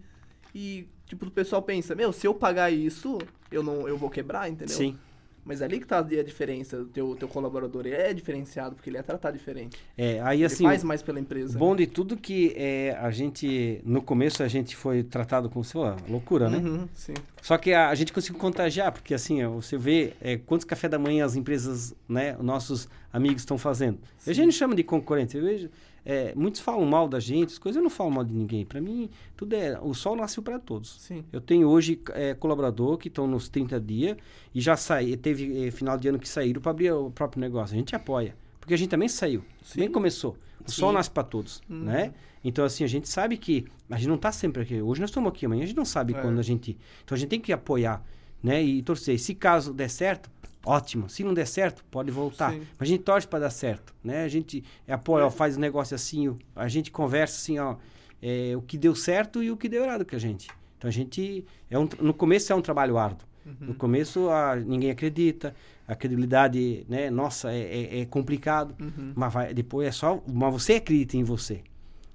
[0.58, 3.18] E, tipo, o pessoal pensa, meu, se eu pagar isso,
[3.52, 4.74] eu não eu vou quebrar, entendeu?
[4.74, 4.96] Sim.
[5.44, 6.78] Mas ali que tá a diferença.
[6.78, 9.76] O teu, teu colaborador é diferenciado, porque ele é tratado diferente.
[9.96, 11.58] É, aí Ele assim, faz mais pela empresa.
[11.58, 11.80] bom né?
[11.80, 15.94] de tudo que é, a gente, no começo a gente foi tratado como, sei lá,
[16.08, 16.56] loucura, né?
[16.56, 17.14] Uhum, sim.
[17.42, 20.88] Só que a, a gente conseguiu contagiar, porque assim, ó, você vê é, quantos café
[20.88, 24.00] da manhã as empresas, né, nossos amigos estão fazendo.
[24.26, 25.70] A gente não chama de concorrente, eu vejo,
[26.08, 28.64] é, muitos falam mal da gente, as coisas eu não falo mal de ninguém.
[28.64, 31.00] Para mim, tudo é, o sol nasceu para todos.
[31.00, 31.24] Sim.
[31.32, 34.16] Eu tenho hoje é, colaborador que estão nos 30 dias
[34.54, 37.74] e já saí, teve é, final de ano que saíram para abrir o próprio negócio.
[37.74, 39.80] A gente apoia, porque a gente também saiu, Sim.
[39.80, 40.36] nem começou.
[40.64, 40.94] O sol Sim.
[40.94, 41.80] nasce para todos, Uhum.
[41.84, 42.14] né?
[42.44, 44.80] Então assim, a gente sabe que a gente não está sempre aqui.
[44.80, 46.20] Hoje nós estamos aqui, amanhã a gente não sabe É.
[46.20, 46.78] quando a gente.
[47.04, 48.04] Então a gente tem que apoiar,
[48.40, 48.62] né?
[48.62, 49.18] E torcer.
[49.18, 50.30] Se caso der certo,
[50.66, 51.08] ótimo.
[51.08, 52.52] Se não der certo, pode voltar.
[52.52, 52.60] Sim.
[52.78, 54.24] Mas a gente torce para dar certo, né?
[54.24, 57.76] A gente apoia, ó, faz o negócio assim, a gente conversa assim, ó,
[58.20, 60.48] é, o que deu certo e o que deu errado com a gente.
[60.76, 63.26] Então a gente é um, no começo é um trabalho árduo.
[63.60, 65.54] No começo a, ninguém acredita,
[65.86, 67.08] a credibilidade, né?
[67.10, 68.74] Nossa, é, é- é complicado.
[68.80, 69.12] Uhum.
[69.14, 70.20] Mas vai, depois é só.
[70.26, 71.60] Mas você acredita em você.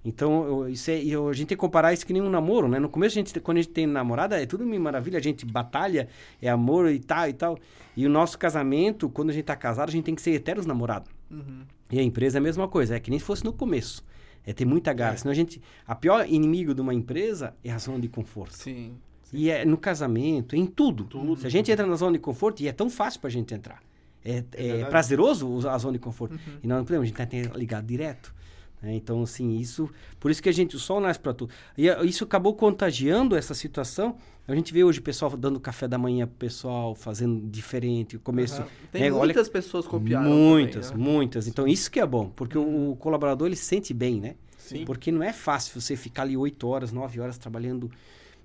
[0.04, 2.68] Então, eu, isso é, eu- a gente tem que comparar isso que nem um namoro,
[2.68, 2.80] né?
[2.80, 5.46] No começo, a gente, quando a gente tem namorada, é tudo mil maravilha, a gente
[5.46, 6.08] batalha,
[6.42, 7.58] é amor e tal e tal.
[7.96, 10.66] E o nosso casamento, quando a gente tá casado, a gente tem que ser eternos
[10.66, 11.12] namorados.
[11.30, 11.62] Uhum.
[11.92, 14.04] E a empresa é a mesma coisa, é que nem se fosse no começo.
[14.44, 15.18] É ter muita garra.
[15.18, 15.62] Senão a gente.
[15.86, 18.56] A pior inimigo de uma empresa é a zona de conforto.
[18.56, 18.94] Sim.
[19.32, 21.04] E é no casamento, em tudo.
[21.04, 21.38] Tudo.
[21.40, 23.84] Se a gente entra na zona de conforto, e é tão fácil pra gente entrar.
[24.26, 24.90] É, é verdade.
[24.90, 26.40] prazeroso a zona de conforto.
[26.64, 28.34] E nós não podemos, a gente que ligar direto.
[28.82, 28.96] Né?
[28.96, 29.90] Então, assim, isso...
[30.20, 30.76] Por isso que a gente...
[30.76, 31.54] O sol nasce para tudo.
[31.78, 34.16] E eh, isso acabou contagiando essa situação.
[34.48, 38.16] A gente vê hoje o pessoal dando café da manhã pro pessoal, fazendo diferente.
[38.16, 38.62] O começo...
[38.62, 38.68] Aham.
[38.92, 40.30] Tem né, olha- muitas pessoas copiaram.
[40.30, 41.12] Muitas, também, né?
[41.12, 41.48] muitas.
[41.48, 42.30] Então, isso que é bom.
[42.36, 44.36] Porque o, o colaborador, ele se sente bem, né?
[44.58, 44.86] Sim.
[44.86, 47.92] Porque não é fácil você ficar ali 8 horas, 9 horas trabalhando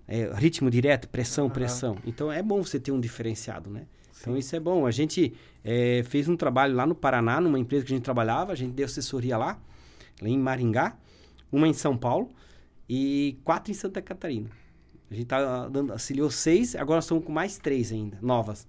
[0.09, 1.55] é, ritmo direto, pressão, Aham.
[1.55, 1.97] pressão.
[2.05, 3.87] Então é bom você ter um diferenciado, né?
[4.21, 4.87] Então isso é bom.
[4.87, 5.33] A gente
[5.65, 8.73] é, fez um trabalho lá no Paraná, numa empresa que a gente trabalhava, a gente
[8.73, 9.59] deu assessoria lá
[10.23, 10.97] em Maringá,
[11.53, 12.31] uma em São Paulo
[12.89, 14.49] e quatro em Santa Catarina.
[15.11, 18.67] A gente tá dando, auxiliou seis, agora estamos com mais três ainda, novas.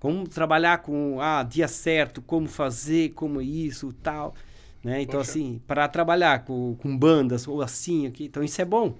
[0.00, 4.34] Como trabalhar com ah, dia certo, como fazer, como isso, tal.
[4.82, 5.02] Né?
[5.02, 5.30] Então, Poxa.
[5.30, 8.94] assim, para trabalhar com, com bandas ou assim aqui, então isso é bom.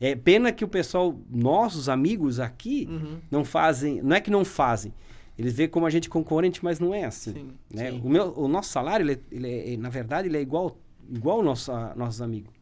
[0.00, 3.18] É pena que o pessoal, nossos amigos aqui, Uhum.
[3.30, 4.92] não fazem, não é que não fazem,
[5.38, 7.32] eles veem como a gente concorrente, mas não é assim.
[7.32, 7.50] Sim.
[7.72, 7.90] né?
[7.90, 8.00] sim.
[8.04, 10.76] O, meu, o nosso salário, ele, é- ele é, na verdade, ele é igual,
[11.10, 12.52] igual ao nosso, a- nossos amigos.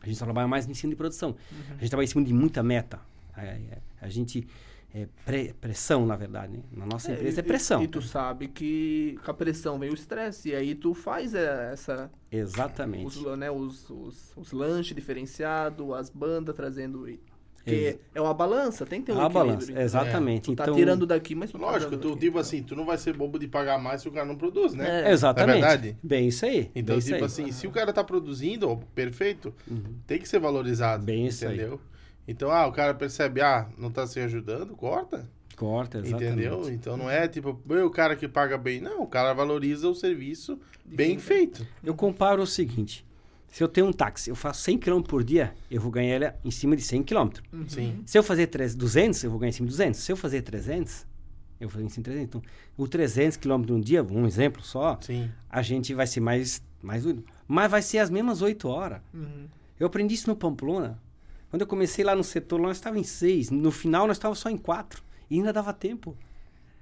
[0.00, 1.30] A gente trabalha mais em cima de produção.
[1.30, 1.58] Uhum.
[1.78, 3.00] A gente trabalha em cima de muita meta.
[3.36, 4.46] É, é, a gente
[4.94, 6.52] é pre- pressão, na verdade.
[6.58, 6.62] né?
[6.72, 7.82] Na nossa empresa e- é pressão.
[7.82, 10.50] E, tu sabe que com a pressão vem o estresse.
[10.50, 12.10] E aí tu faz é, essa.
[12.30, 13.06] Exatamente.
[13.18, 17.08] Os, né, os, os, os lanches diferenciados, as bandas trazendo.
[17.64, 19.46] Porque é uma balança, tem que ter um a equilíbrio.
[19.46, 19.82] balança, entendeu?
[19.84, 20.42] exatamente.
[20.42, 22.84] Tu tá então, tirando daqui, mas tu tá Lógico, dando tu, tipo assim, tu não
[22.84, 25.08] vai ser bobo de pagar mais se o cara não produz, né?
[25.08, 25.12] É.
[25.12, 25.60] Exatamente.
[25.60, 25.96] Não é verdade?
[26.02, 26.70] Bem isso aí.
[26.74, 27.22] Então, tipo aí.
[27.24, 29.94] assim, se o cara tá produzindo, ó, perfeito, Uhum.
[30.06, 31.04] tem que ser valorizado.
[31.04, 31.54] Bem isso aí.
[31.54, 31.80] entendeu?
[32.28, 35.26] Então, ah, o cara percebe, ah, não tá se ajudando, corta.
[35.56, 36.24] Corta, exatamente.
[36.32, 36.70] Entendeu?
[36.70, 38.80] Então não é tipo, "Meu, o cara que paga bem.
[38.80, 41.64] Não, o cara valoriza o serviço bem feito.
[41.82, 43.06] Eu comparo o seguinte.
[43.54, 46.32] Se eu tenho um táxi, eu faço 100 km por dia, eu vou ganhar ele
[46.44, 47.28] em cima de 100 km.
[47.52, 47.68] Uhum.
[47.68, 48.02] Sim.
[48.04, 50.00] Se eu fazer 300, 200, eu vou ganhar em cima de 200.
[50.00, 51.06] Se eu fazer 300,
[51.60, 52.24] eu vou ganhar em cima de 300.
[52.24, 52.42] Então,
[52.76, 55.30] o 300 km num dia, um exemplo só, Sim.
[55.48, 57.24] a gente vai ser mais, mais útil.
[57.46, 59.00] Mas vai ser as mesmas 8 horas.
[59.14, 59.46] Uhum.
[59.78, 61.00] Eu aprendi isso no Pamplona.
[61.48, 63.50] Quando eu comecei lá no setor, nós estávamos em 6.
[63.50, 65.00] No final, nós estávamos só em 4.
[65.30, 66.16] E ainda dava tempo.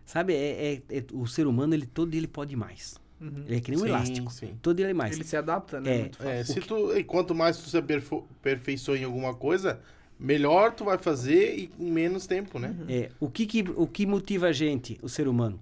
[0.07, 2.99] Sabe, é, é- é- o ser humano, ele todo ele pode mais.
[3.23, 3.45] Uhum.
[3.47, 4.33] Ele é que nem um Sim, elástico.
[4.33, 4.59] sim.
[4.61, 5.15] Todo ele é mais.
[5.15, 5.95] Ele se adapta, né?
[5.95, 5.99] É.
[6.01, 6.31] Muito fácil.
[6.33, 9.79] É, se tu, e quanto mais tu se aperfeiçoa em alguma coisa,
[10.19, 12.75] melhor tu vai fazer e com menos tempo, né?
[12.89, 15.61] É, o, que, que, o que motiva a gente, o ser humano?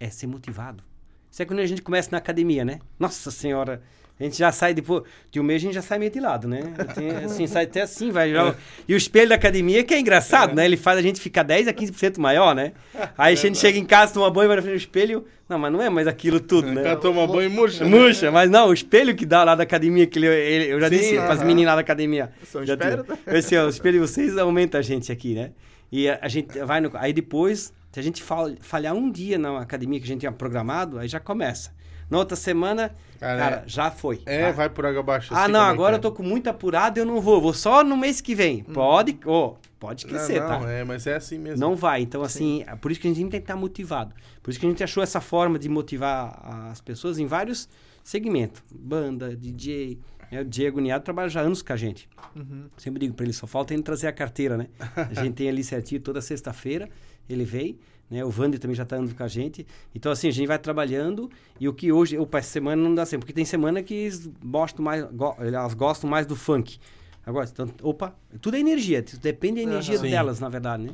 [0.00, 0.82] É ser motivado.
[1.30, 2.80] Isso é quando a gente começa na academia, né?
[2.98, 3.80] Nossa Senhora,
[4.18, 5.02] a gente já sai depois.
[5.30, 6.62] De um mês a gente já sai meio de lado, né?
[6.94, 8.32] Tem, assim, sai até assim, vai.
[8.32, 8.54] Já...
[8.88, 10.64] E o espelho da academia, que é engraçado, né?
[10.64, 12.72] Ele faz a gente ficar 10 a 15% maior, né?
[13.18, 15.26] Aí a gente chega em casa, toma banho, vai na frente do espelho.
[15.48, 16.80] Não, mas não é mais aquilo tudo, né?
[16.80, 17.84] O cara toma banho e murcha.
[17.84, 17.90] né?
[17.90, 20.88] Murcha, mas não, o espelho que dá lá da academia, que ele, ele- eu já
[20.88, 22.32] Sim, disse para as meninas lá da academia.
[22.44, 25.34] São já espelho, tive- Eu disse, ó, o espelho de vocês aumenta a gente aqui,
[25.34, 25.50] né?
[25.92, 26.90] E a, a gente vai no.
[26.94, 30.32] Aí depois, se a gente fal- falhar um dia na academia que a gente tinha
[30.32, 31.70] programado, aí já começa.
[32.08, 34.20] Na outra semana, Cara, cara, já foi.
[34.26, 34.52] É, tá?
[34.52, 35.34] vai por água abaixo.
[35.34, 37.40] Ah, assim, não, é agora que eu tô com muito apurado, eu não vou.
[37.40, 38.62] Vou só no mês que vem.
[38.62, 40.08] Pode, ô, pode é?
[40.08, 40.70] Não, esquecer, não, tá?
[40.70, 41.58] é, mas é assim mesmo.
[41.58, 42.02] Não vai.
[42.02, 44.14] Então, assim, é por isso que a gente tem que estar motivado.
[44.42, 46.40] Por isso que a gente achou essa forma de motivar
[46.70, 47.68] as pessoas em vários
[48.04, 48.62] segmentos.
[48.70, 49.98] Banda, DJ.
[50.30, 50.42] né?
[50.42, 52.08] O Diego Niado trabalha já anos com a gente.
[52.34, 52.66] Uhum.
[52.76, 54.68] Sempre digo para ele, só falta ele trazer a carteira, né?
[54.94, 56.88] A gente tem ali certinho toda sexta-feira,
[57.28, 57.78] ele vem,
[58.10, 58.24] né?
[58.24, 59.66] O Vander também já está andando com a gente.
[59.94, 63.04] Então, assim, a gente vai trabalhando e o que hoje, opa, essa semana não dá
[63.04, 66.78] sempre, porque tem semana que eles gostam mais, go- elas gostam mais do funk.
[67.24, 69.98] Agora, então, opa, tudo é energia, tudo depende da energia.
[69.98, 70.10] Sim.
[70.10, 70.90] delas, na verdade, né?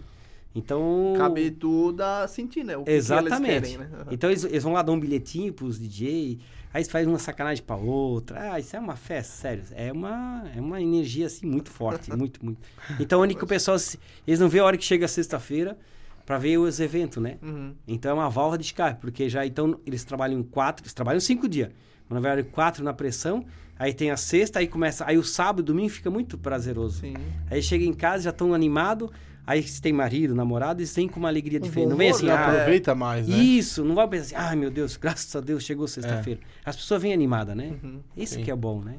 [0.55, 1.15] Então...
[1.17, 2.77] Cabe tudo a sentir, né?
[2.77, 3.43] O que, Exatamente.
[3.43, 4.05] que eles querem, né?
[4.11, 6.39] Então eles, eles vão lá dar um bilhetinho pros DJ,
[6.73, 8.53] aí faz uma sacanagem pra outra.
[8.53, 9.65] Ah, isso é uma festa, sério.
[9.73, 12.61] É uma, é uma energia assim muito forte, muito, muito.
[13.01, 13.79] Então onde que o pessoal
[14.27, 15.79] eles não vê a hora que chega a sexta-feira
[16.25, 17.39] pra ver os eventos, né?
[17.43, 17.75] Uhum.
[17.87, 21.21] Então é uma válvula de escape, porque já então eles trabalham em quatro, eles trabalham
[21.21, 21.71] cinco dias,
[22.09, 23.45] mas na verdade quatro na pressão.
[23.79, 27.01] Aí tem a sexta, aí começa, aí o sábado e domingo fica muito prazeroso.
[27.01, 27.15] Sim.
[27.51, 29.11] Aí chega em casa já estão animado,
[29.45, 31.89] aí se tem marido, namorado, eles têm com uma alegria Um diferente.
[31.91, 32.33] Não vem assim, né?
[32.33, 33.37] ah, Aproveita mais, né?
[33.37, 36.41] isso, não vai pensar assim, ai meu Deus, graças a Deus chegou sexta-feira.
[36.65, 37.75] As pessoas vêm animadas, né?
[37.83, 38.01] Uhum.
[38.17, 38.45] Isso Sim.
[38.45, 38.99] que é bom, né?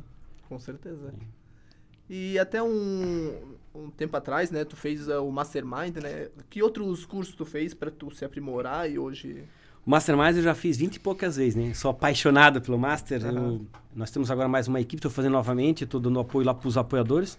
[0.50, 1.14] Com certeza.
[2.10, 3.34] E até um,
[3.74, 6.30] um tempo atrás, né, tu fez uh, o Mastermind, né?
[6.50, 9.44] Que outros cursos tu fez pra tu se aprimorar e hoje...
[9.86, 11.74] O Mastermind eu já fiz 20 e poucas vezes, né?
[11.74, 13.22] Sou apaixonado pelo Master.
[13.26, 13.62] eu- Aham.
[13.96, 16.78] nós temos agora mais uma equipe, estou fazendo novamente, estou dando apoio lá para os
[16.78, 17.38] apoiadores.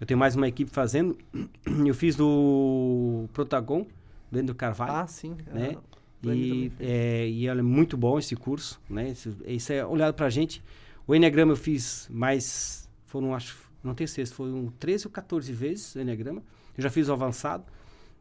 [0.00, 1.16] Eu tenho mais uma equipe fazendo.
[1.86, 3.86] Eu fiz do Protagon,
[4.30, 4.92] do Endo Carvalho.
[4.92, 5.36] Ah, sim.
[5.52, 5.76] né?
[6.24, 9.10] E, é, e é muito bom esse curso, né?
[9.10, 10.62] Isso, isso é olhado pra gente.
[11.06, 15.52] O Enneagrama eu fiz mais, foram acho, não tenho certeza, foi um 13 ou 14
[15.52, 16.42] vezes o Enneagrama.
[16.76, 17.64] Eu já fiz o avançado.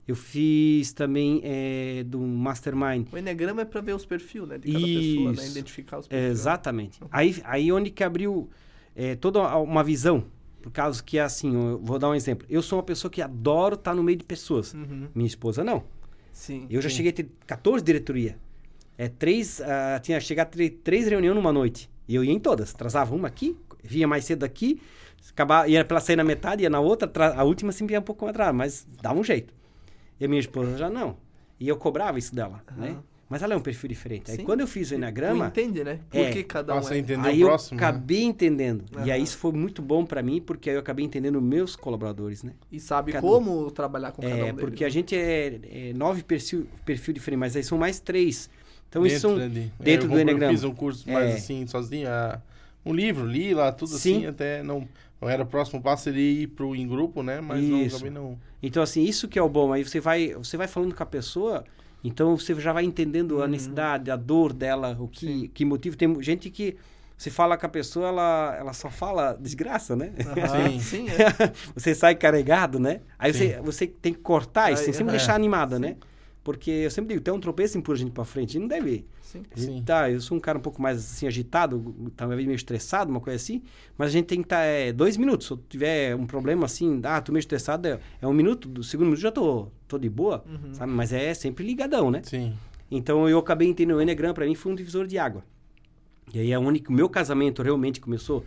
[0.08, 3.08] Eu fiz também é, do Mastermind.
[3.14, 4.58] O Enneagrama é pra ver os perfis, né?
[4.58, 5.34] De cada pessoa, né?
[5.34, 5.52] Isso.
[5.52, 6.32] Identificar os É, perfis.
[6.32, 7.00] exatamente.
[7.12, 8.50] Aí, aí onde que abriu
[8.96, 10.26] é, toda uma visão.
[10.62, 12.46] Por causa que, assim, eu vou dar um exemplo.
[12.50, 14.74] Eu sou uma pessoa que adoro estar no meio de pessoas.
[14.74, 15.08] Uhum.
[15.14, 15.84] Minha esposa não.
[16.32, 16.66] Sim.
[16.70, 16.96] Eu já Sim.
[16.98, 18.38] cheguei a ter 14 diretoria.
[18.98, 21.90] É, três, ah, tinha chegado a ter três reuniões numa noite.
[22.08, 22.74] E eu ia em todas.
[22.76, 24.80] Atrasava uma aqui, vinha mais cedo aqui,
[25.30, 28.26] acabava, ia pela sair na metade, ia na outra, a última sempre ia um pouco
[28.26, 29.54] mais atrás, mas dava um jeito.
[30.20, 31.18] E a minha esposa já não.
[31.60, 32.90] E eu cobrava isso dela, né?
[32.90, 33.04] Aham.
[33.30, 34.30] Mas ela é um perfil diferente.
[34.30, 34.44] Aí Sim.
[34.44, 36.00] quando eu fiz o Tu Enagrama, entende, né?
[36.10, 36.32] Por É.
[36.32, 37.00] que cada um Passa a é.
[37.00, 37.80] entender aí o eu próximo.
[37.80, 37.88] né?
[37.88, 38.84] acabei entendendo.
[39.06, 42.44] E aí isso foi muito bom pra mim, porque aí eu acabei entendendo meus colaboradores,
[42.44, 42.52] né?
[42.70, 44.60] E sabe Cada- como trabalhar com cada um É, deles.
[44.60, 44.88] porque né?
[44.88, 48.50] a gente é, é nove perfil, perfil diferente, mas aí são mais três.
[48.90, 49.72] Então isso dentro, são ali.
[49.80, 50.52] dentro eu do Eneagrama.
[50.52, 51.34] Eu fiz um curso mais É.
[51.36, 52.10] assim, sozinho.
[52.10, 52.42] ah,
[52.86, 54.18] um livro, li lá, tudo Sim.
[54.18, 54.86] assim, até não.
[55.22, 57.40] Não era o próximo passo seria ir pro em grupo, né?
[57.40, 57.96] Mas não, Isso.
[57.98, 58.38] acabei não.
[58.62, 59.72] Então, assim, isso que é o bom.
[59.72, 61.64] Aí você vai, você vai falando com a pessoa,
[62.04, 63.52] então você já vai entendendo a Uhum.
[63.52, 65.96] necessidade, a dor dela, o que, que motivo.
[65.96, 66.76] Tem gente que
[67.18, 70.12] você fala com a pessoa, ela, ela só fala desgraça, né?
[70.26, 70.80] Aham, Sim.
[70.80, 71.52] sim, é.
[71.76, 73.02] você sai carregado, né?
[73.20, 73.40] Aí Sim.
[73.50, 75.18] você, você tem que cortar isso, tem que sempre é.
[75.18, 75.82] deixar animada, Sim.
[75.84, 75.96] né?
[76.44, 78.90] Porque eu sempre digo, tem um tropeço empurra a gente pra frente, e não deve
[78.92, 79.06] ir.
[79.22, 79.44] sim.
[79.56, 79.84] Sim.
[79.84, 83.36] Tá, eu sou um cara um pouco mais assim agitado, talvez meio estressado, uma coisa
[83.36, 83.62] assim,
[83.96, 85.46] mas a gente tem que estar é, dois minutos.
[85.48, 88.84] Se eu tiver um problema assim, ah, tô meio estressado, é, é um minuto, do
[88.84, 90.74] segundo minuto já tô, tô de boa, Uhum.
[90.74, 90.92] sabe?
[90.92, 92.22] Mas é sempre ligadão, né?
[92.24, 92.54] Sim.
[92.90, 95.44] Então eu acabei entendendo o Enneagram para mim foi um divisor de água.
[96.34, 98.44] E aí é o único, o meu casamento realmente começou a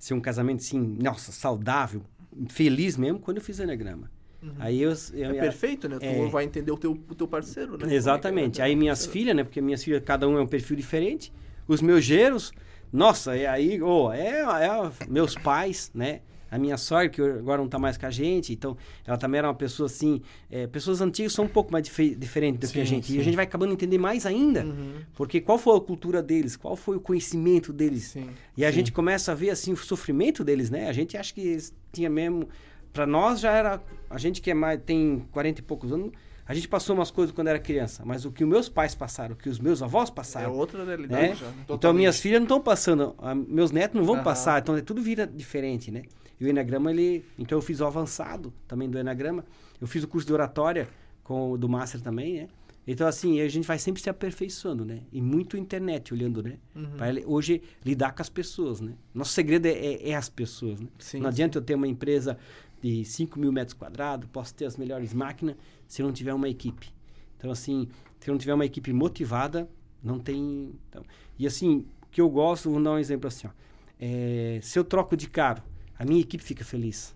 [0.00, 2.02] ser um casamento assim, nossa, saudável,
[2.48, 4.10] feliz mesmo quando eu fiz o Enneagrama.
[4.58, 5.98] Aí eu, eu É perfeito, né?
[5.98, 6.28] Tu É.
[6.28, 7.92] vai entender o teu, o teu parceiro, né?
[7.94, 8.60] Exatamente.
[8.60, 9.12] É é Aí minhas parceiro.
[9.12, 9.44] filhas, né?
[9.44, 11.32] Porque minhas filhas, cada um é um perfil diferente.
[11.66, 12.52] Os meus geros,
[12.92, 16.20] nossa, e aí, oh, é, é meus pais, né?
[16.48, 19.48] A minha sogra, que agora não tá mais com a gente, então ela também era
[19.48, 20.22] uma pessoa assim.
[20.48, 23.08] é, pessoas antigas são um pouco mais dife- diferentes do que a Sim, gente.
[23.08, 23.20] E sim.
[23.20, 24.64] a gente vai acabando entender mais ainda.
[24.64, 24.92] Uhum.
[25.16, 26.54] Porque qual foi a cultura deles?
[26.56, 28.04] Qual foi o conhecimento deles?
[28.04, 28.28] Sim.
[28.56, 28.76] E a Sim.
[28.76, 30.88] gente começa a ver assim o sofrimento deles, né?
[30.88, 32.48] A gente acha que eles tinha mesmo
[32.96, 33.78] Pra nós já era
[34.08, 36.12] a gente que é mais tem 40 e poucos anos,
[36.46, 39.34] a gente passou umas coisas quando era criança, mas o que os meus pais passaram,
[39.34, 41.34] o que os meus avós É passaram, outra realidade né?
[41.34, 41.46] já.
[41.48, 41.64] né?
[41.68, 43.14] Então minhas filhas não estão passando,
[43.46, 44.24] meus netos não vão Aham.
[44.24, 46.04] passar, então é tudo vira diferente, né?
[46.40, 47.22] E o Enagrama, ele.
[47.38, 49.44] Então eu fiz o avançado também do Enagrama.
[49.78, 50.88] Eu fiz o curso de oratória
[51.22, 52.48] com do Master também, né?
[52.88, 55.00] Então, assim, a gente vai sempre se aperfeiçoando, né?
[55.10, 56.58] E muito internet olhando, né?
[56.72, 56.90] Uhum.
[56.96, 58.92] Para hoje lidar com as pessoas, né?
[59.12, 60.86] Nosso segredo é, é, é as pessoas, né?
[60.96, 62.38] Sim, não adianta eu ter uma empresa
[62.80, 66.88] de 5 mil metros quadrados, posso ter as melhores máquinas, se não tiver uma equipe.
[67.36, 67.88] Então, assim,
[68.20, 69.68] se não tiver uma equipe motivada,
[70.02, 70.72] não tem...
[70.88, 71.02] Então,
[71.38, 73.50] e, assim, o que eu gosto, vou dar um exemplo assim, ó.
[73.98, 75.62] É, se eu troco de carro,
[75.98, 77.14] a minha equipe fica feliz.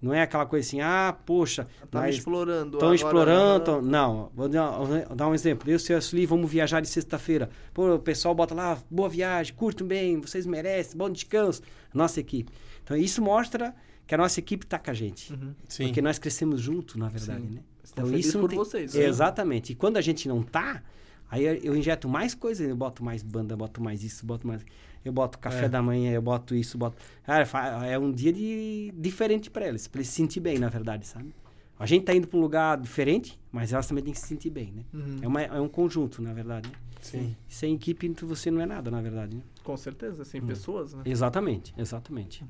[0.00, 2.76] Não é aquela coisa assim, ah, poxa, Tá me explorando.
[2.76, 3.64] Estão explorando.
[3.64, 5.68] tão- Não, vou dar, vou dar um exemplo.
[5.70, 6.02] Eu e o Sr.
[6.02, 7.48] Sueli vamos viajar de sexta-feira.
[7.72, 11.62] Pô, o pessoal bota lá, boa viagem, curtam bem, vocês merecem, bom descanso.
[11.94, 12.50] Nossa equipe.
[12.82, 13.72] Então, isso mostra
[14.12, 15.32] que a nossa equipe está com a gente.
[15.32, 15.54] Uhum.
[15.66, 15.84] Sim.
[15.86, 17.54] Porque nós crescemos junto, na verdade, Sim.
[17.54, 17.60] né?
[17.82, 19.04] Estão felizes não por tem- vocês, né?
[19.06, 19.72] Exatamente.
[19.72, 20.82] E quando a gente não tá,
[21.30, 24.62] aí eu- injeto mais coisas, eu boto mais banda, boto mais isso, boto mais.
[25.02, 25.68] Eu boto café É.
[25.70, 26.98] da manhã, eu boto isso, boto.
[27.24, 27.48] Cara,
[27.86, 31.34] é um dia de diferente para eles, para eles se sentir bem, na verdade, sabe?
[31.78, 34.50] A gente tá indo para um lugar diferente, mas elas também têm que se sentir
[34.50, 34.84] bem, né?
[34.92, 35.16] Uhum.
[35.22, 36.68] É, uma- é um conjunto, na verdade.
[36.68, 36.74] Né?
[37.00, 37.36] Sim.
[37.48, 39.36] Sem equipe, você não é nada, na verdade.
[39.36, 39.42] Né?
[39.64, 41.02] Com certeza, sem pessoas, né?
[41.06, 42.44] Exatamente, exatamente.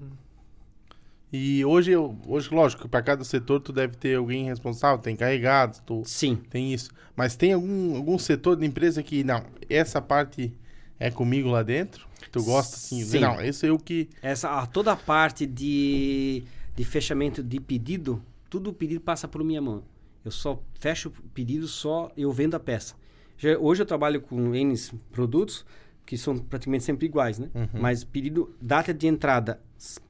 [1.32, 5.78] E hoje, eu- hoje lógico, para cada setor tu deve ter alguém responsável, tem encarregados,
[5.86, 6.36] tu Sim.
[6.50, 6.90] tem isso.
[7.16, 10.52] Mas tem algum, algum setor da empresa que, não, essa parte
[10.98, 12.06] é comigo lá dentro?
[12.30, 13.02] Tu gosta assim?
[13.02, 13.20] Sim.
[13.20, 14.08] Não, esse é o que...
[14.20, 16.44] Essa, toda a parte de,
[16.76, 19.82] de fechamento de pedido, tudo o pedido passa por minha mão.
[20.24, 22.94] Eu só fecho o pedido, só eu vendo a peça.
[23.38, 24.74] Já- hoje eu trabalho com N
[25.10, 25.64] produtos,
[26.04, 27.48] que são praticamente sempre iguais, né?
[27.54, 27.80] Uhum.
[27.80, 29.60] Mas pedido, data de entrada,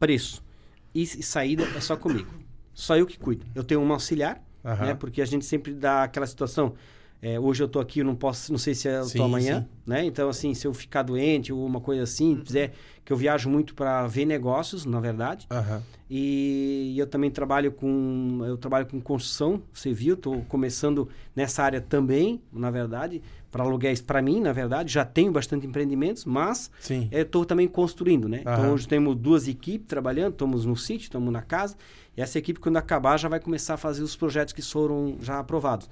[0.00, 0.42] preço
[0.94, 2.30] e, saída é só comigo.
[2.74, 3.46] Só eu que cuido.
[3.54, 4.86] Eu tenho um auxiliar, Aham.
[4.86, 4.94] né?
[4.94, 6.74] Porque a gente sempre dá aquela situação.
[7.20, 9.68] é, hoje eu tô aqui, eu não posso, não sei se Sim, tô amanhã, sim.
[9.86, 10.04] Né?
[10.04, 12.72] Então, assim, se eu ficar doente ou uma coisa assim, quiser,
[13.04, 15.46] que eu viajo muito para ver negócios, na verdade.
[15.50, 15.82] Aham.
[16.08, 22.40] E eu também trabalho com eu trabalho com construção civil, estou começando nessa área também,
[22.52, 26.70] na verdade, para aluguéis para mim, na verdade, já tenho bastante empreendimentos, mas
[27.10, 28.42] estou também construindo, né?
[28.44, 28.54] Aham.
[28.54, 31.76] Então hoje temos duas equipes trabalhando, estamos no sítio, estamos na casa,
[32.14, 35.38] e essa equipe quando acabar já vai começar a fazer os projetos que foram já
[35.38, 35.88] aprovados.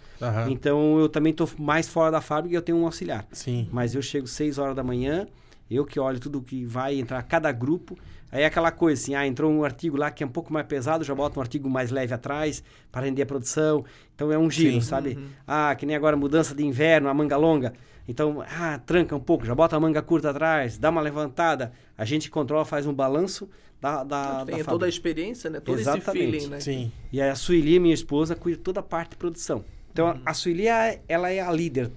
[0.51, 3.27] Então eu também estou mais fora da fábrica e eu tenho um auxiliar.
[3.33, 3.67] Sim.
[3.73, 5.27] Mas eu chego 6 horas da manhã,
[5.71, 7.97] eu que olho tudo que vai entrar, cada grupo.
[8.33, 10.65] Aí é aquela coisa assim, ah, entrou um artigo lá que é um pouco mais
[10.67, 12.63] pesado, já bota um artigo mais leve atrás
[12.93, 13.85] para render a produção.
[14.15, 14.81] Então é um giro, Sim.
[14.83, 15.19] sabe?
[15.47, 17.73] Ah, que nem agora mudança de inverno, a manga longa.
[18.09, 21.73] Então, ah, tranca um pouco, já bota a manga curta atrás, dá uma levantada.
[21.99, 23.49] A gente controla, faz um balanço
[23.81, 25.59] da, da, Tem da toda a experiência, né?
[25.61, 26.09] Todo Exatamente.
[26.37, 26.61] esse feeling, né?
[26.61, 26.93] Sim.
[27.13, 29.65] E a Sueli, minha esposa, cuida toda a parte de produção.
[29.93, 31.91] Então, a- a Sueli, é- ela é a líder.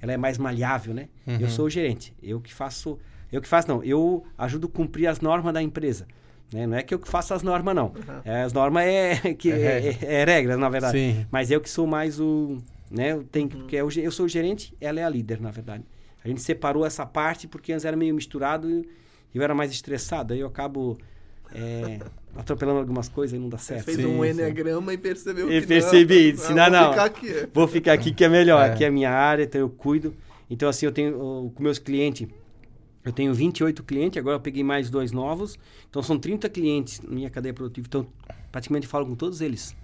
[0.00, 1.08] Ela é mais maleável, né?
[1.26, 1.38] Uhum.
[1.40, 2.12] Eu sou o gerente.
[2.22, 2.98] Eu que faço...
[3.32, 3.82] Eu que faço, não.
[3.82, 6.06] Eu ajudo a cumprir as normas da empresa.
[6.52, 6.66] Né?
[6.66, 7.92] Não é que eu que faço as normas, não.
[8.24, 10.06] É, as normas é, que É é, regra.
[10.06, 10.96] é, é regra, na verdade.
[10.98, 11.26] Sim.
[11.30, 12.58] Mas eu que sou mais o...
[12.90, 13.12] Né?
[13.12, 15.82] Eu, tenho, que- porque eu, eu sou o gerente, ela é a líder, na verdade.
[16.24, 18.86] A gente separou essa parte porque antes era meio misturado e
[19.34, 20.32] eu era mais estressado.
[20.34, 20.96] Aí eu acabo
[21.52, 21.98] é,
[22.38, 23.84] atropelando algumas coisas e não dá Você certo.
[23.84, 24.30] fez Sim, um sim.
[24.30, 26.32] enneagrama e percebeu Eu que percebi, não.
[26.32, 26.90] disse, Ah, não, vou não.
[26.92, 27.48] ficar aqui.
[27.52, 28.72] Vou ficar aqui que é melhor, É.
[28.72, 30.14] aqui é a minha área, então eu cuido.
[30.48, 32.28] Então, assim, eu tenho com meus clientes,
[33.04, 35.58] eu tenho 28 clientes, agora eu peguei mais dois novos.
[35.90, 37.86] Então, são 30 clientes na minha cadeia produtiva.
[37.88, 38.06] Então,
[38.52, 39.74] praticamente falo com todos eles.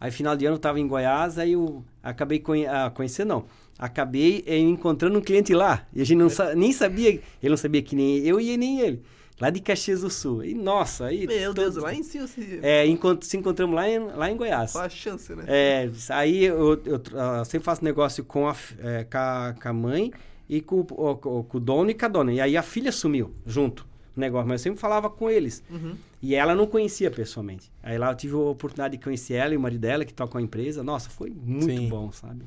[0.00, 3.44] Aí, final de ano, eu estava em Goiás, aí eu acabei conhe ah, conhecendo, não.
[3.78, 5.86] Acabei eh, encontrando um cliente lá.
[5.94, 8.80] E a gente não sa nem sabia, ele não sabia que nem eu e nem
[8.80, 9.02] ele.
[9.40, 10.42] Lá de Caxias do Sul.
[10.44, 11.26] E, nossa, aí...
[11.26, 12.58] Meu todos- Deus, lá em cima se...
[12.62, 14.72] É, encont se encontramos lá em, lá em Goiás.
[14.72, 15.44] Qual a chance, né?
[15.46, 19.72] É, aí eu, eu, ah, sempre faço negócio com a, é, com a, com a
[19.74, 20.10] mãe
[20.48, 22.32] e com, o- o- com, com o dono e com a dona.
[22.32, 25.62] E aí a filha sumiu junto no negócio, mas eu sempre falava com eles.
[25.68, 25.94] Uhum.
[26.22, 27.70] E ela não conhecia pessoalmente.
[27.82, 30.38] Aí lá eu tive a oportunidade de conhecer ela e o marido dela, que tocam
[30.38, 30.82] a empresa.
[30.82, 31.88] Nossa, foi muito Sim.
[31.90, 32.42] bom, sabe?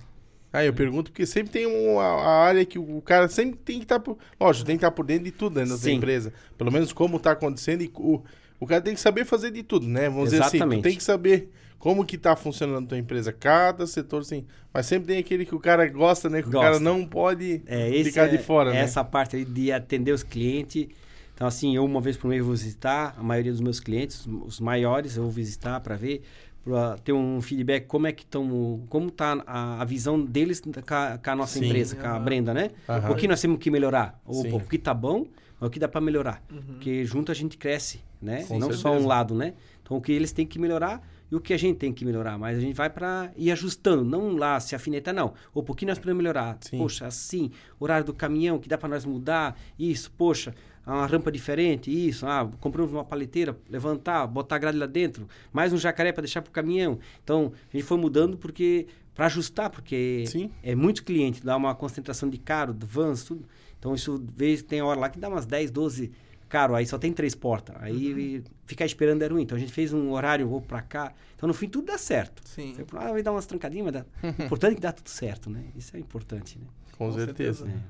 [0.51, 3.85] Aí eu pergunto porque sempre tem uma a área que o cara sempre tem que
[3.85, 4.17] estar por.
[4.39, 5.93] Lógico, tem que estar por dentro de tudo dentro da Sim.
[5.93, 6.33] empresa.
[6.57, 8.21] Pelo menos como está acontecendo e o,
[8.59, 10.09] o cara tem que saber fazer de tudo, né?
[10.09, 10.81] Vamos dizer assim, Exatamente.
[10.81, 13.31] tu tem que saber como que tá funcionando a tua empresa.
[13.31, 14.45] Cada setor, sim.
[14.73, 16.41] Mas sempre tem aquele que o cara gosta, né?
[16.41, 16.65] Que o Gosta.
[16.67, 18.79] cara não pode É, ficar é, de fora, né?
[18.79, 20.87] Essa parte de atender os clientes.
[21.33, 24.59] Então, assim, eu uma vez por mês vou visitar a maioria dos meus clientes, os
[24.59, 26.21] maiores, eu vou visitar para ver,
[26.69, 30.71] para ter um feedback como é que estão, como tá a, a visão deles com
[30.93, 31.65] a, com a nossa Sim.
[31.65, 32.19] empresa, com a.
[32.19, 32.71] Brenda, né?
[32.87, 33.11] Aham.
[33.11, 34.19] O que nós temos que melhorar?
[34.25, 35.25] O, o que tá bom,
[35.59, 36.43] mas o que dá para melhorar.
[36.51, 36.61] Uhum.
[36.61, 38.43] Porque junto a gente cresce, né?
[38.43, 39.03] Com Não só certeza.
[39.03, 39.53] um lado, né?
[39.81, 41.01] Então, o que eles têm que melhorar
[41.31, 42.37] e o que a gente tem que melhorar.
[42.37, 45.33] Mas a gente vai para ir ajustando, não lá se afinetar, não.
[45.53, 46.57] Ou por que nós podemos melhorar?
[46.61, 46.77] Sim.
[46.77, 50.53] Poxa, assim, horário do caminhão, que dá para nós mudar, isso, poxa,
[50.93, 55.71] uma rampa diferente, isso, ah, compramos uma paleteira, levantar, botar a grade lá dentro, mais
[55.73, 56.99] um jacaré para deixar para o caminhão.
[57.23, 58.87] Então, a gente foi mudando porque
[59.19, 60.49] para ajustar, porque Sim.
[60.63, 63.45] é muito cliente, dá uma concentração de caro, de vans, tudo.
[63.77, 66.09] Então isso vez tem hora lá que dá umas 10, 12
[66.47, 67.75] caro, aí só tem três portas.
[67.81, 68.43] Aí Uhum.
[68.65, 69.43] ficar esperando é ruim.
[69.43, 71.13] Então a gente fez um horário, vou para cá.
[71.35, 72.41] Então no fim tudo dá certo.
[72.47, 72.73] Sim.
[72.73, 74.05] Você ah, vai dar umas trancadinhas, mas dá.
[74.23, 75.65] O importante é que dá tudo certo, né?
[75.75, 76.65] Isso é importante, né?
[76.97, 77.65] Com, Com certeza.
[77.65, 77.83] certeza.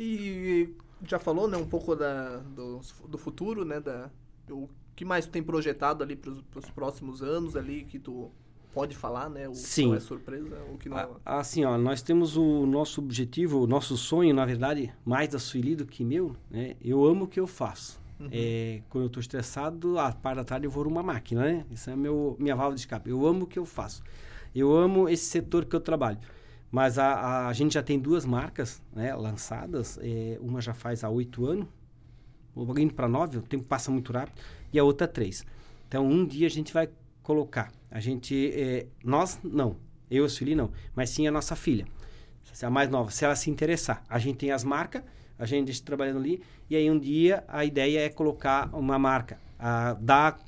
[0.00, 0.70] E
[1.06, 4.10] já falou, né, um pouco da, do, do futuro, né, da,
[4.50, 8.30] o que mais tu tem projetado ali para os próximos anos ali, que tu
[8.72, 9.88] pode falar, né, o que Sim.
[9.88, 10.96] não é surpresa, o que não...
[11.24, 15.38] Ah, Assim, ó, nós temos o nosso objetivo, o nosso sonho, na verdade, mais da
[15.38, 16.76] Sueli do que meu, né?
[16.80, 18.00] Eu amo o que eu faço.
[18.20, 18.28] Uhum.
[18.32, 21.66] É, quando eu estou estressado, a parte da tarde eu vou numa máquina, né?
[21.70, 23.10] Isso é meu, minha válvula de escape.
[23.10, 24.02] Eu amo o que eu faço.
[24.54, 26.18] Eu amo esse setor que eu trabalho.
[26.70, 29.98] Mas a, a, a gente já tem duas marcas né, lançadas.
[30.02, 31.66] É, uma já faz há oito anos,
[32.76, 34.40] indo para nove, o tempo passa muito rápido,
[34.72, 35.46] e a outra três.
[35.86, 36.88] Então, um dia a gente vai
[37.22, 37.72] colocar.
[37.90, 39.76] A gente, é, nós não,
[40.10, 41.86] eu e a Sueli não, mas sim a nossa filha,
[42.52, 44.02] se a mais nova, se ela se interessar.
[44.08, 45.02] A gente tem as marcas,
[45.38, 49.38] a gente deixa trabalhando ali, e aí um dia a ideia é colocar uma marca,
[49.58, 50.38] a, dar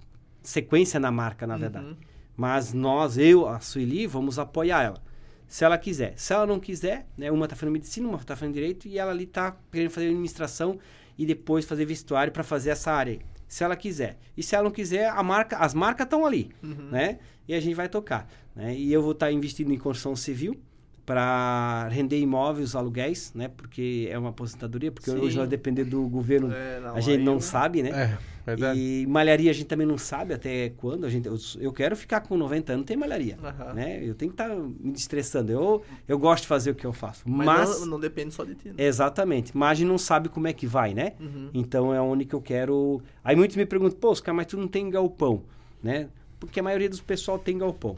[0.42, 1.86] sequência na marca, na verdade.
[1.86, 1.96] Uhum.
[2.36, 5.09] Mas nós, eu, a Sueli, vamos apoiar ela.
[5.50, 6.12] Se ela quiser.
[6.16, 9.10] Se ela não quiser, né, uma está fazendo medicina, uma está fazendo direito, e ela
[9.10, 10.78] ali está querendo fazer administração
[11.18, 13.20] e depois fazer vestuário para fazer essa área aí.
[13.48, 14.16] Se ela quiser.
[14.36, 16.88] E se ela não quiser, a marca, as marcas estão ali, Uhum.
[16.92, 17.18] né?
[17.48, 18.28] E a gente vai tocar.
[18.54, 18.76] Né?
[18.76, 20.56] E eu vou estar investindo em construção civil
[21.04, 23.48] para render imóveis, aluguéis, né?
[23.48, 25.18] Porque é uma aposentadoria, porque Sim.
[25.18, 27.90] hoje nós depender do governo, É, não, a gente não eu- sabe, né?
[27.90, 28.18] É,
[28.50, 28.78] verdade.
[28.78, 31.04] E malharia a gente também não sabe até quando.
[31.04, 33.38] A gente, eu, eu quero ficar com 90 anos, tem malharia.
[33.42, 33.74] Aham.
[33.74, 34.00] Né?
[34.02, 35.52] Eu tenho que estar me estressando.
[35.52, 37.22] Eu, eu gosto de fazer o que eu faço.
[37.26, 38.74] Mas, Mas, não, não depende só de ti, né?
[38.78, 39.56] exatamente.
[39.56, 41.14] Mas a gente não sabe como é que vai, né?
[41.20, 41.50] Uhum.
[41.54, 43.02] Então é onde que eu quero.
[43.24, 45.42] Aí muitos me perguntam, pô, Oscar, mas tu não tem galpão,
[45.82, 46.08] né?
[46.38, 47.96] Porque a maioria dos pessoal tem galpão.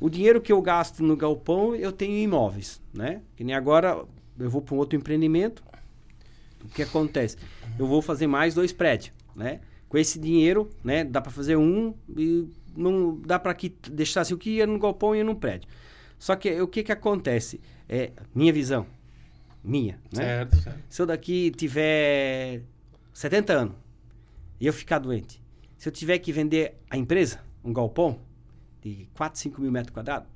[0.00, 3.20] O dinheiro que eu gasto no galpão, eu tenho em imóveis, né?
[3.36, 4.04] Que nem agora
[4.38, 5.62] eu vou para um outro empreendimento.
[6.64, 7.36] O que acontece?
[7.78, 9.60] Eu vou fazer mais dois prédios, né?
[9.92, 14.32] Com esse dinheiro, né, dá para fazer um e não dá para que deixar assim,
[14.32, 15.68] o que ia no galpão ia no prédio.
[16.18, 17.60] Só que o que que acontece?
[17.86, 18.86] É minha visão,
[19.62, 20.24] minha, né?
[20.24, 20.78] Certo, certo.
[20.88, 22.62] Se eu daqui tiver
[23.12, 23.74] 70 anos
[24.58, 25.42] e eu ficar doente,
[25.76, 28.18] se eu tiver que vender a empresa, um galpão
[28.80, 30.26] de 4, 5 mil metros quadrados,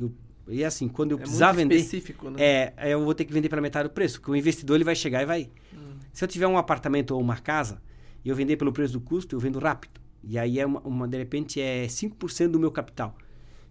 [0.00, 0.12] eu-
[0.48, 2.42] e assim, quando eu É precisar vender, específico, né?
[2.42, 4.96] é, eu vou ter que vender pela metade do preço, porque o investidor ele vai
[4.96, 5.48] chegar e vai.
[5.72, 5.98] Hum.
[6.12, 7.80] Se eu tiver um apartamento ou uma casa
[8.24, 10.00] e eu vender pelo preço do custo, eu vendo rápido.
[10.22, 13.16] E aí, é uma, uma- de repente, é 5% do meu capital,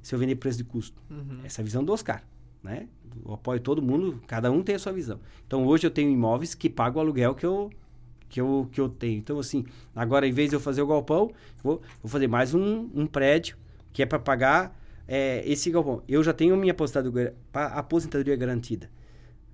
[0.02, 1.02] se eu vender preço de custo.
[1.10, 1.40] Uhum.
[1.44, 2.24] Essa é a visão do Oscar,
[2.62, 2.88] né?
[3.26, 5.20] Eu apoio todo mundo, cada um tem a sua visão.
[5.48, 7.70] Então, hoje eu tenho imóveis que pagam o aluguel que eu,
[8.30, 9.18] que eu, que eu tenho.
[9.20, 11.32] Então, assim, agora, em vez de eu fazer o galpão,
[11.64, 13.58] vou, vou fazer mais um, um prédio
[13.92, 16.02] que é para pagar é, esse galpão.
[16.08, 18.90] Eu já tenho minha aposentadoria, aposentadoria garantida.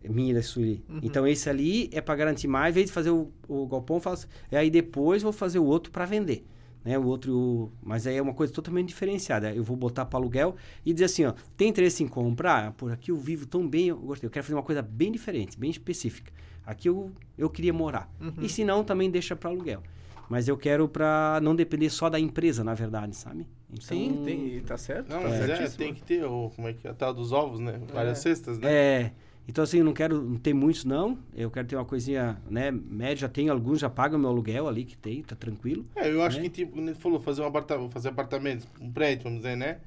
[0.08, 0.84] Minha da Sueli.
[0.88, 1.00] Uhum.
[1.04, 2.72] Então, esse ali é para garantir mais.
[2.74, 4.28] Em vez de fazer o, o galpão, eu faço.
[4.52, 6.46] E aí depois vou fazer o outro para vender.
[6.86, 6.98] Né?
[6.98, 9.54] O outro, o- mas aí é uma coisa totalmente diferenciada.
[9.54, 12.68] Eu vou botar para aluguel e dizer assim, ó, tem interesse em comprar?
[12.68, 14.28] Ah, Por aqui eu vivo tão bem, eu gostei.
[14.28, 16.32] Eu quero fazer uma coisa bem diferente, bem específica.
[16.66, 18.10] Aqui eu, eu queria morar.
[18.22, 18.34] Uhum.
[18.42, 19.84] E se não, também deixa para aluguel.
[20.30, 23.48] Mas eu quero para não depender só da empresa, na verdade, sabe?
[23.68, 25.10] Então, Sim, tem, e tá certo.
[25.10, 27.32] Não, tá mas é, tem que ter o, como é que é, a tal dos
[27.32, 27.80] ovos, né?
[27.92, 28.22] Várias É.
[28.22, 28.72] cestas, né?
[28.72, 29.12] É,
[29.50, 33.18] então assim, eu não quero ter muitos não, eu quero ter uma coisinha, né, média,
[33.18, 35.86] já tenho alguns, já pagam meu aluguel ali que tem, tá tranquilo.
[35.96, 36.44] É, eu acho né?
[36.44, 39.78] que, tipo, ele falou, fazer, um aparta fazer apartamentos, um prédio, vamos dizer, né?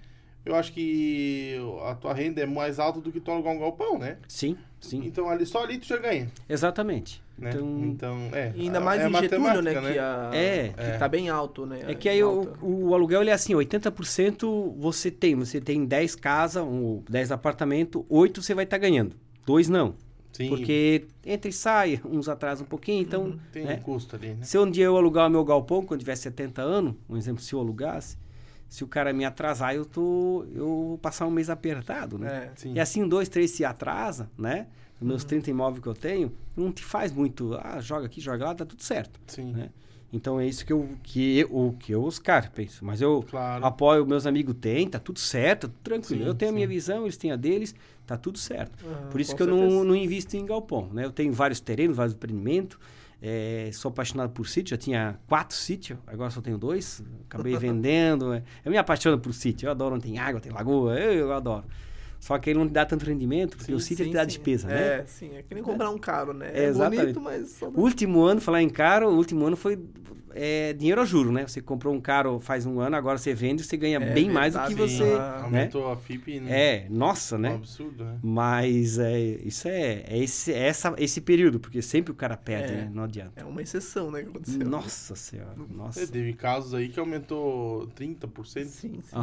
[0.44, 1.54] Eu acho que
[1.84, 4.16] a tua renda é mais alta do que tu alugar um galpão, né?
[4.26, 7.22] Sim, sim, Então, ali, só ali tu já ganha, exatamente.
[7.38, 7.50] né?
[7.54, 8.52] Então, Então, é.
[8.56, 9.72] E ainda a- mais é em Getúlio, né?
[9.72, 10.68] matemática, Que, a, É.
[10.92, 11.82] que tá bem alto, né?
[11.86, 16.16] é que aí o, o aluguel ele é assim, 80% você tem, você tem 10
[16.16, 19.14] casas, um, 10 apartamentos, 8 você vai estar ganhando,
[19.46, 19.94] dois não.
[20.32, 23.38] Sim, Porque entra e sai, uns atrasam um pouquinho, então, Uhum.
[23.52, 23.74] tem né?
[23.74, 24.42] um custo ali, né?
[24.44, 27.52] Se um dia eu alugar o meu galpão, quando tiver 70 anos, um exemplo, se
[27.54, 28.16] eu alugasse,
[28.66, 32.50] se o cara me atrasar, eu tô eu vou passar um mês apertado, né?
[32.50, 32.52] É.
[32.56, 32.72] Sim.
[32.74, 34.68] E assim, dois, três se atrasa, né?
[34.96, 35.08] Os Uhum.
[35.08, 38.54] meus 30 imóveis que eu tenho, não te faz muito, ah, joga aqui, joga lá,
[38.54, 39.68] tá tudo certo, Sim, né?
[40.12, 42.84] Então é isso que eu, que eu, o que eu, Oscar, penso.
[42.84, 43.64] Mas eu claro.
[43.64, 46.22] apoio, meus amigos têm, tá tudo certo, tudo tranquilo.
[46.22, 46.74] Sim, eu tenho a minha sim.
[46.74, 47.74] visão, eles têm a deles,
[48.06, 48.72] tá tudo certo.
[48.86, 51.06] Ah, Por isso que eu não, não invisto em galpão, né?
[51.06, 52.78] Eu tenho vários terrenos, vários empreendimentos,
[53.22, 58.34] é, sou apaixonado por sítio, já tinha quatro sítios, agora só tenho dois, acabei vendendo.
[58.34, 58.42] é.
[58.62, 61.64] Eu me apaixono por sítio, eu adoro onde tem água, tem lagoa, eu, eu adoro.
[62.22, 64.28] Só que ele não dá tanto rendimento, porque Sim, o sítio sim, te dá sim.
[64.28, 64.98] despesa, né?
[64.98, 65.34] É, sim.
[65.36, 66.52] É que nem comprar um carro, né?
[66.54, 67.00] É, É, exatamente.
[67.14, 67.66] bonito, mas só...
[67.68, 69.76] O último ano, falar em caro, o último ano foi
[70.34, 71.44] é dinheiro a juro, né?
[71.46, 74.54] Você comprou um carro faz um ano, agora você vende, você ganha É bem mais
[74.54, 75.02] do que verdade, você.
[75.02, 75.58] Ah, né?
[75.62, 76.50] Aumentou a FIP, né?
[76.76, 77.54] É, nossa, Um né?
[77.54, 78.16] absurdo, né?
[78.22, 82.72] Mas é, isso é, é esse, é essa, esse período, porque sempre o cara perde,
[82.72, 82.76] É.
[82.76, 82.90] né?
[82.94, 83.32] Não adianta.
[83.34, 84.64] É uma exceção, né, que aconteceu.
[84.64, 86.06] Nossa senhora, É, nossa.
[86.06, 88.66] teve casos aí que aumentou 30%.
[88.68, 89.16] Sim, sim.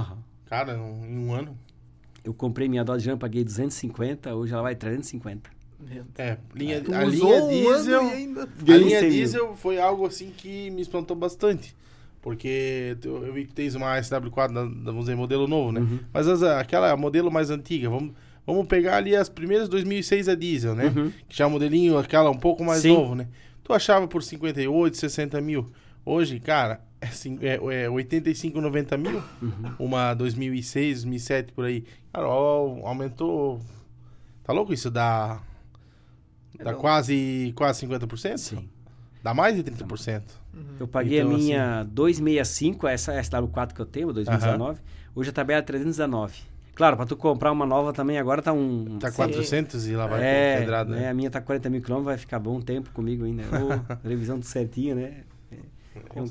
[0.48, 1.58] Cara, um- em um ano.
[2.24, 5.50] Eu comprei minha Dodge Ram, paguei 250, hoje ela vai 350.
[5.80, 6.06] Meu Deus.
[6.18, 8.02] É, linha, a linha diesel.
[8.02, 8.44] ainda...
[8.44, 9.12] A linha 100 mil.
[9.12, 11.74] diesel foi algo assim que me espantou bastante.
[12.22, 15.80] Porque tu- eu vi que tens uma SW4, da- da- vamos dizer, modelo novo, né?
[15.80, 16.00] Uhum.
[16.14, 18.12] Mas as- aquela modelo mais antiga, vamos,
[18.46, 20.94] vamos pegar ali as primeiras 2006 a diesel, né?
[20.94, 21.12] Uhum.
[21.30, 22.94] Que já é um modelinho, aquela um pouco mais Sim.
[22.94, 23.28] novo, né?
[23.64, 25.72] Tu achava por 58, 60 mil.
[26.06, 29.22] Hoje, cara, é, é, é 85, 90 mil.
[29.42, 29.74] Uhum.
[29.80, 31.86] Uma 2006, 2007 por aí.
[32.12, 33.62] Cara, ó, aumentou.
[34.44, 34.90] Tá louco isso?
[34.90, 35.40] Dá.
[36.58, 36.80] É, Dá não.
[36.80, 38.38] quase, quase 50%?
[38.38, 38.70] Sim.
[39.24, 40.24] Dá mais de 30%.
[40.80, 44.80] Eu paguei Então, a minha 265, essa SW4 que eu tenho, 2019.
[45.16, 46.34] Hoje a tabela é 319.
[46.74, 48.98] Claro, pra tu comprar uma nova também agora tá um...
[49.00, 49.18] Tá Sim.
[49.18, 51.02] 400 e lá vai é, com pedrada, né?
[51.02, 51.10] né?
[51.10, 53.44] A minha tá 40 mil quilômetros, vai ficar bom tempo comigo ainda.
[53.44, 55.24] Ô, revisão tudo certinho, né?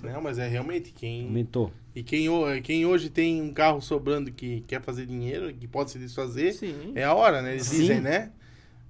[0.02, 1.24] Não, mas é realmente quem.
[1.24, 1.72] Aumentou.
[1.94, 2.28] E quem,
[2.62, 6.92] quem hoje tem um carro sobrando que quer fazer dinheiro, que pode se desfazer, Sim.
[6.94, 7.54] é a hora, né?
[7.54, 7.80] Eles Sim.
[7.80, 8.30] dizem, né?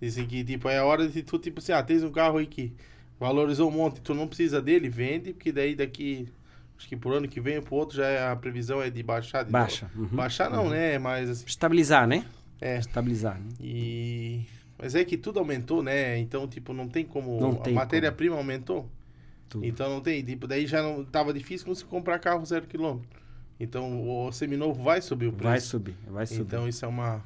[0.01, 2.47] Dizem que, tipo, é a hora de tu, tipo assim, ah, tens um carro aí
[2.47, 2.73] que
[3.19, 6.29] valorizou um monte, tu não precisa dele, vende, porque daí daqui,
[6.77, 9.03] acho que por ano que vem ou pro outro, já é, a previsão é de
[9.03, 9.45] baixar.
[9.45, 9.91] De Baixa.
[9.97, 10.07] Uhum.
[10.07, 10.99] Baixar não, né?
[10.99, 12.25] Mas assim, Estabilizar, né?
[12.61, 12.79] é.
[12.79, 13.41] Estabilizar.
[13.41, 13.49] Né?
[13.61, 14.41] E...
[14.79, 16.19] Mas é que tudo aumentou, né?
[16.19, 17.41] Então, tipo, não tem como...
[17.41, 18.89] Não a tem matéria-prima aumentou.
[19.49, 19.65] Tudo.
[19.65, 23.09] Então não tem, tipo, daí já não tava difícil conseguir comprar carro zero quilômetro.
[23.61, 25.49] Então o seminovo vai subir o preço.
[25.49, 26.43] Vai subir, vai subir.
[26.43, 27.23] Então isso é uma,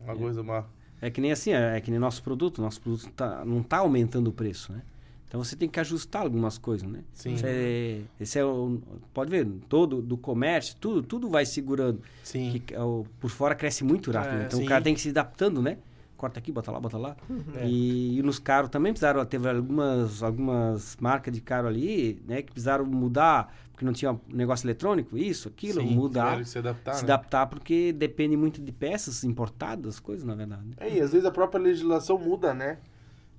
[0.00, 0.16] uma É.
[0.16, 0.66] coisa, uma.
[1.00, 2.60] É que nem assim, é, é que nem nosso produto.
[2.62, 4.82] Nosso produto tá, não está aumentando o preço, né?
[5.28, 7.00] Então você tem que ajustar algumas coisas, né?
[7.12, 7.36] Sim.
[7.44, 8.80] É, esse é o,
[9.12, 12.00] pode ver, todo do comércio, tudo, tudo vai segurando.
[12.22, 12.62] Sim.
[12.64, 14.34] Que, é o- por fora cresce muito rápido.
[14.34, 14.44] É, né?
[14.46, 14.64] então sim.
[14.64, 15.78] o cara tem que se adaptando, né?
[16.16, 17.16] Corta aqui, bota lá, bota lá.
[17.56, 17.66] É.
[17.66, 22.42] E, e nos carros também precisaram, teve algumas, algumas marcas de carro ali, né?
[22.42, 26.44] Que precisaram mudar, porque não tinha negócio eletrônico, isso, aquilo, Sim, mudar.
[26.46, 26.94] se adaptar.
[26.94, 27.12] se né?
[27.12, 30.62] adaptar porque depende muito de peças importadas, coisas, na verdade.
[30.64, 30.74] né?
[30.80, 32.78] É, e às vezes a própria legislação muda, né?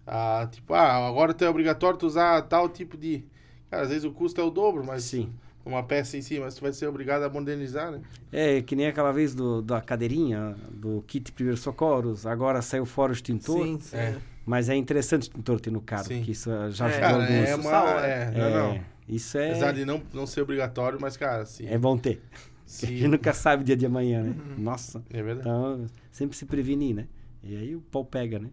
[0.05, 3.25] Ah, tipo, ah, agora é obrigatório tu usar tal tipo de.
[3.69, 5.33] Cara, às vezes o custo é o dobro, mas Sim.
[5.67, 8.01] Uma peça em si, mas tu vai ser obrigado a modernizar, né?
[8.31, 13.11] É, que nem aquela vez do, da cadeirinha, do kit primeiros socorros, agora saiu fora
[13.11, 13.95] o extintor, Sim, sim.
[13.97, 14.17] É.
[14.45, 16.17] mas é interessante o extintor ter no carro, Sim.
[16.17, 17.29] porque isso já É, ajudou Cara, alguns.
[17.29, 18.05] é Isso uma.
[18.05, 18.79] É, É, não, não.
[19.07, 21.65] Isso é, Apesar de não, não ser obrigatório, mas, cara, se.
[21.65, 22.21] é bom ter.
[22.65, 24.35] se- A gente nunca sabe o dia de amanhã, né?
[24.57, 25.01] Nossa.
[25.09, 25.47] é verdade.
[25.47, 27.07] Então, sempre se prevenir, né?
[27.43, 28.49] E aí o pau pega, né?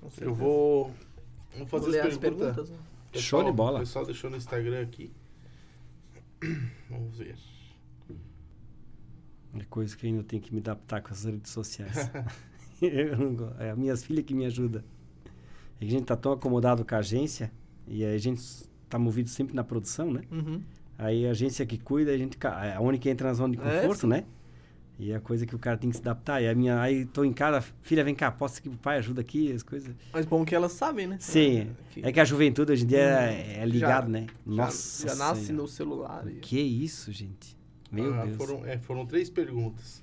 [0.00, 0.30] com certeza.
[0.30, 0.84] Eu vou.
[1.54, 2.46] Vou Vou fazer ler as as perguntas.
[2.54, 2.70] perguntas.
[2.70, 2.76] né?
[3.14, 3.76] Show de bola.
[3.76, 5.12] O pessoal deixou no Instagram aqui.
[6.90, 7.36] Vamos ver.
[9.54, 12.10] É coisa que eu ainda tenho que me adaptar com as redes sociais.
[12.80, 14.82] eu não é as minhas filhas que me ajudam.
[15.80, 17.52] É a gente tá tão acomodado com a agência
[17.86, 18.42] e a gente
[18.88, 20.22] tá movido sempre na produção, né?
[20.30, 20.62] Uhum.
[20.98, 23.62] Aí a agência que cuida, a gente é a única que entra na zona de
[23.62, 24.06] É, conforto, sim.
[24.08, 24.24] né?
[24.98, 26.40] E é a coisa que o cara tem que se adaptar.
[26.42, 29.20] E a minha, aí tô em casa, filha, vem cá, posso aqui pro pai, ajuda
[29.20, 29.92] aqui, as coisas.
[30.12, 31.16] Mas bom que elas sabem, né?
[31.18, 34.26] Sim, Que é que a juventude hoje em dia é, é ligado, Já- né?
[34.46, 35.62] já- Nossa Já, nasce Senhora.
[35.62, 36.24] no celular.
[36.28, 37.56] e- Que isso, gente?
[37.90, 38.36] Meu Ah, Deus.
[38.36, 40.02] Foram, é, foram três perguntas.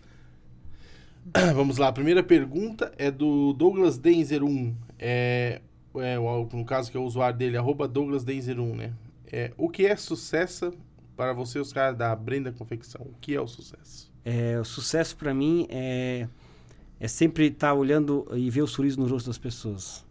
[1.56, 4.76] Vamos lá, a primeira pergunta é do Douglas Denzer 1.
[4.98, 5.62] É,
[5.96, 8.94] é, o- no caso que é o usuário dele, arroba Douglas Denzer 1, né?
[9.32, 10.74] É, o que é sucesso
[11.16, 13.02] para você, os caras da Brenda Confecção?
[13.02, 14.10] O que é o sucesso?
[14.30, 16.28] É, o sucesso para mim é,
[17.00, 20.06] é sempre estar olhando e ver o sorriso no rosto das pessoas.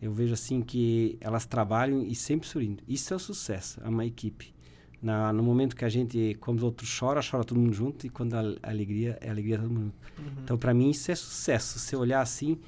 [0.00, 2.82] Eu vejo assim que elas trabalham e sempre sorrindo.
[2.88, 4.54] Isso é o sucesso, é uma equipe.
[5.02, 8.08] Na, no momento que a gente, quando o outro chora, chora todo mundo junto e
[8.08, 9.92] quando a, a alegria é alegria todo mundo.
[10.18, 10.24] Uhum.
[10.42, 11.78] Então para mim isso é sucesso.
[11.78, 12.58] Você olhar assim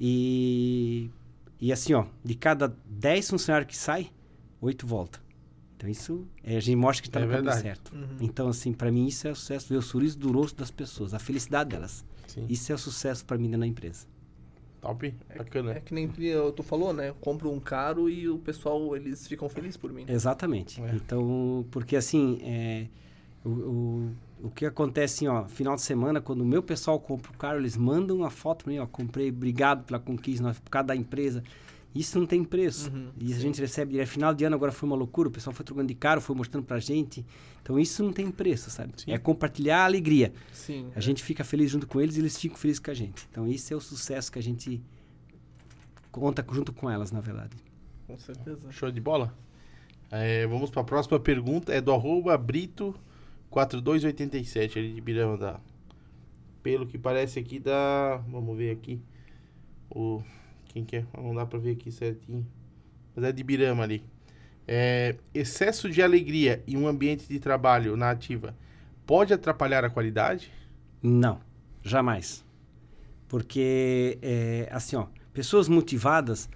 [0.00, 1.08] e
[1.60, 4.10] e assim ó, de cada 10 funcionários que sai,
[4.60, 5.21] oito volta.
[5.82, 7.62] Então isso é, a gente mostra que está É no caminho verdade.
[7.62, 7.92] certo.
[7.92, 8.16] Uhum.
[8.20, 11.12] Então, assim, para mim isso é o sucesso, ver o sorriso do rosto das pessoas,
[11.12, 12.04] a felicidade delas.
[12.28, 12.46] Sim.
[12.48, 14.06] Isso é o sucesso para mim da empresa.
[14.80, 15.12] Top?
[15.36, 15.72] Bacana.
[15.72, 16.08] É que nem
[16.54, 17.08] tu falou, né?
[17.08, 20.04] Eu compro um caro e o pessoal, eles ficam felizes por mim.
[20.08, 20.80] Exatamente.
[20.80, 20.94] É.
[20.94, 22.86] Então, porque assim, é,
[23.44, 24.10] o, o,
[24.44, 27.58] o que acontece, assim, ó, final de semana, quando o meu pessoal compra o carro,
[27.58, 31.42] eles mandam uma foto para mim, ó, comprei, obrigado pela conquista, por causa da empresa.
[31.94, 32.90] Isso não tem preço.
[32.90, 33.42] Uhum, e a sim.
[33.42, 35.94] gente recebe, é final de ano agora foi uma loucura, o pessoal foi trocando de
[35.94, 37.24] carro, foi mostrando pra gente.
[37.62, 38.92] Então isso não tem preço, sabe?
[38.96, 39.12] Sim.
[39.12, 40.32] É compartilhar a alegria.
[40.52, 40.90] Sim.
[40.96, 43.28] A gente fica feliz junto com eles e eles ficam felizes com a gente.
[43.30, 44.82] Então, isso é o sucesso que a gente
[46.10, 47.56] conta junto com elas, na verdade.
[48.06, 48.70] Com certeza.
[48.70, 49.34] Show de bola?
[50.10, 51.72] É, vamos para a próxima pergunta.
[51.72, 55.58] É do arroba Brito4287, ali de Birama da.
[56.62, 58.18] Pelo que parece aqui da.
[58.28, 59.00] Vamos ver aqui.
[59.90, 60.22] O.
[60.72, 61.04] Quem que é?
[61.16, 62.46] Não dá para ver aqui certinho.
[63.14, 64.02] Mas é de Birama ali.
[64.66, 68.56] É, excesso de alegria em um ambiente de trabalho na ativa
[69.06, 70.52] pode atrapalhar a qualidade?
[71.02, 71.40] Não,
[71.82, 72.44] jamais.
[73.28, 76.48] Porque, é, assim, ó, pessoas motivadas,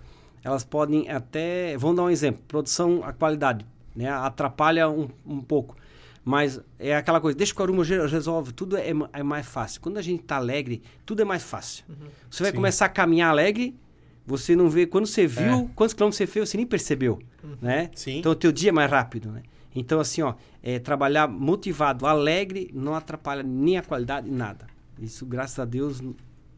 [0.43, 1.77] elas podem até.
[1.77, 4.09] Vamos dar um exemplo: produção, a qualidade, né?
[4.09, 5.77] Atrapalha um, um pouco.
[6.25, 9.81] Mas é aquela coisa, deixa que o Aruma resolve, tudo é, é mais fácil.
[9.81, 11.85] Quando a gente está alegre, tudo é mais fácil.
[11.89, 12.09] Uhum.
[12.29, 12.57] Você vai Sim.
[12.57, 13.79] começar a caminhar alegre,
[14.27, 14.87] você não vê.
[14.87, 15.69] Quando você viu, é.
[15.75, 17.19] quantos quilômetros você fez, você nem percebeu.
[17.43, 17.57] Uhum.
[17.63, 17.91] Né?
[17.95, 18.19] Sim.
[18.19, 19.31] Então o teu dia é mais rápido.
[19.31, 19.43] Né?
[19.75, 24.67] Então, assim, ó, é, trabalhar motivado, alegre, não atrapalha nem a qualidade, nada.
[24.99, 26.01] Isso, graças a Deus,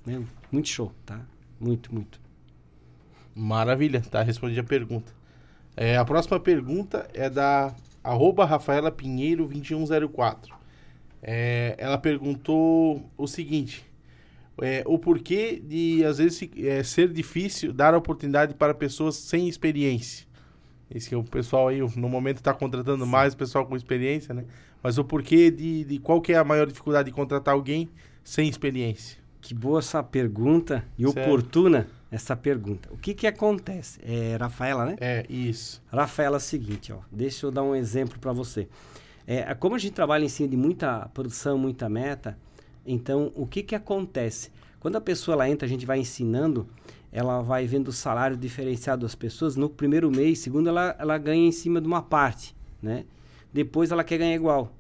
[0.06, 0.24] né?
[0.50, 1.20] muito show, tá?
[1.60, 2.20] Muito, muito.
[3.34, 4.22] Maravilha, tá?
[4.22, 5.12] Respondi a pergunta.
[5.76, 10.56] É, a próxima pergunta é da arroba Rafaela Pinheiro 2104.
[11.22, 13.84] É, ela perguntou o seguinte:
[14.61, 20.26] é, o porquê de às vezes é, ser difícil dar oportunidade para pessoas sem experiência.
[20.90, 23.11] Esse que o pessoal aí no momento está contratando Sim.
[23.11, 24.44] mais pessoal com experiência, né?
[24.82, 27.88] Mas o porquê de, de qual que é a maior dificuldade de contratar alguém
[28.24, 29.18] sem experiência?
[29.40, 31.22] Que boa essa pergunta e Sério?
[31.22, 32.88] oportuna essa pergunta.
[32.92, 34.00] O que que acontece?
[34.02, 34.96] É Rafaela, né?
[35.00, 35.82] É, isso.
[35.92, 36.98] Rafaela é o seguinte, ó.
[37.12, 38.68] Deixa eu dar um exemplo para você.
[39.26, 42.38] É, como a gente trabalha em cima de muita produção, muita meta,
[42.89, 44.51] então o que que acontece?
[44.80, 46.66] Quando a pessoa ela entra, a gente vai ensinando,
[47.11, 49.57] ela vai vendo o salário diferenciado das pessoas.
[49.57, 53.05] No primeiro mês, segundo, ela, ela ganha em cima de uma parte, né?
[53.53, 54.72] Depois ela quer ganhar igual.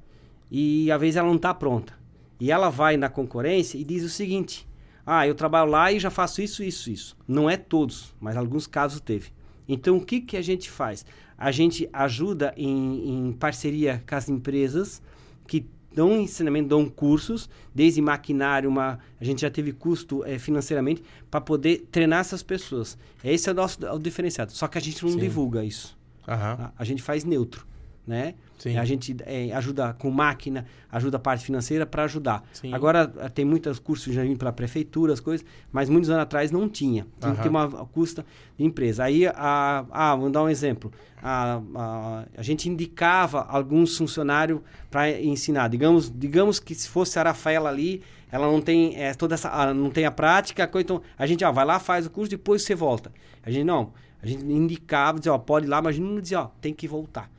[0.50, 1.94] E às vezes ela não está pronta.
[2.40, 4.68] E ela vai na concorrência e diz o seguinte:
[5.04, 7.16] Ah, eu trabalho lá e já faço isso, isso, isso.
[7.26, 9.30] Não é todos, mas alguns casos teve.
[9.68, 11.04] Então o que, que a gente faz?
[11.36, 15.02] A gente ajuda em, em parceria com as empresas
[15.46, 15.66] que
[15.98, 21.40] dão ensinamento, dão cursos, desde maquinário, uma, a gente já teve custo é, financeiramente para
[21.40, 22.96] poder treinar essas pessoas.
[23.24, 24.52] Esse é o nosso é o diferenciado.
[24.52, 25.18] Só que a gente não Sim.
[25.18, 25.98] divulga isso.
[26.28, 26.34] Uhum.
[26.34, 27.66] A, a gente faz neutro,
[28.08, 28.34] né?
[28.58, 28.76] Sim.
[28.78, 32.42] A gente é, ajuda com máquina, ajuda a parte financeira para ajudar.
[32.52, 32.72] Sim.
[32.72, 36.22] Agora eh, tem muitos cursos já indo para a prefeitura, as coisas, mas muitos anos
[36.22, 37.06] atrás não tinha.
[37.20, 38.24] Tinha que ter uma custa
[38.56, 39.04] de empresa.
[39.04, 40.90] Aí, a, ah, vou dar um exemplo.
[41.22, 45.68] A, a, a gente indicava alguns funcionários para ensinar.
[45.68, 48.02] Digamos, digamos que se fosse a Rafaela ali,
[48.32, 51.64] ela não tem é, toda essa, não tem a prática, então a gente ó, vai
[51.64, 53.12] lá, faz o curso, depois você volta.
[53.42, 53.92] A gente não,
[54.22, 57.30] a gente indicava, dizia, ó, pode ir lá, mas não dizia, ó, tem que voltar.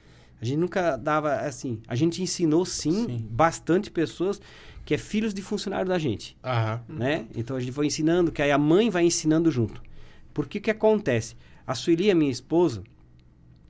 [0.41, 1.81] A gente nunca dava assim.
[1.87, 3.27] A gente ensinou sim, sim.
[3.29, 4.41] bastante pessoas
[4.85, 6.95] que é filhos de funcionário da gente, uhum.
[6.95, 7.27] né?
[7.35, 9.81] Então a gente foi ensinando, que aí a mãe vai ensinando junto.
[10.33, 11.35] Por que que acontece?
[11.67, 12.83] A Sueli, a minha esposa,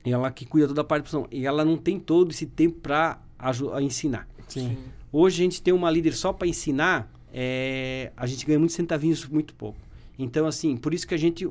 [0.04, 2.80] ela que cuida toda a parte de produção, e ela não tem todo esse tempo
[2.80, 3.20] para
[3.82, 4.26] ensinar.
[4.48, 4.78] Sim.
[5.12, 9.26] Hoje a gente tem uma líder só para ensinar, é, a gente ganha muitos centavinhos
[9.26, 9.78] muito pouco.
[10.18, 11.46] Então assim, por isso que a gente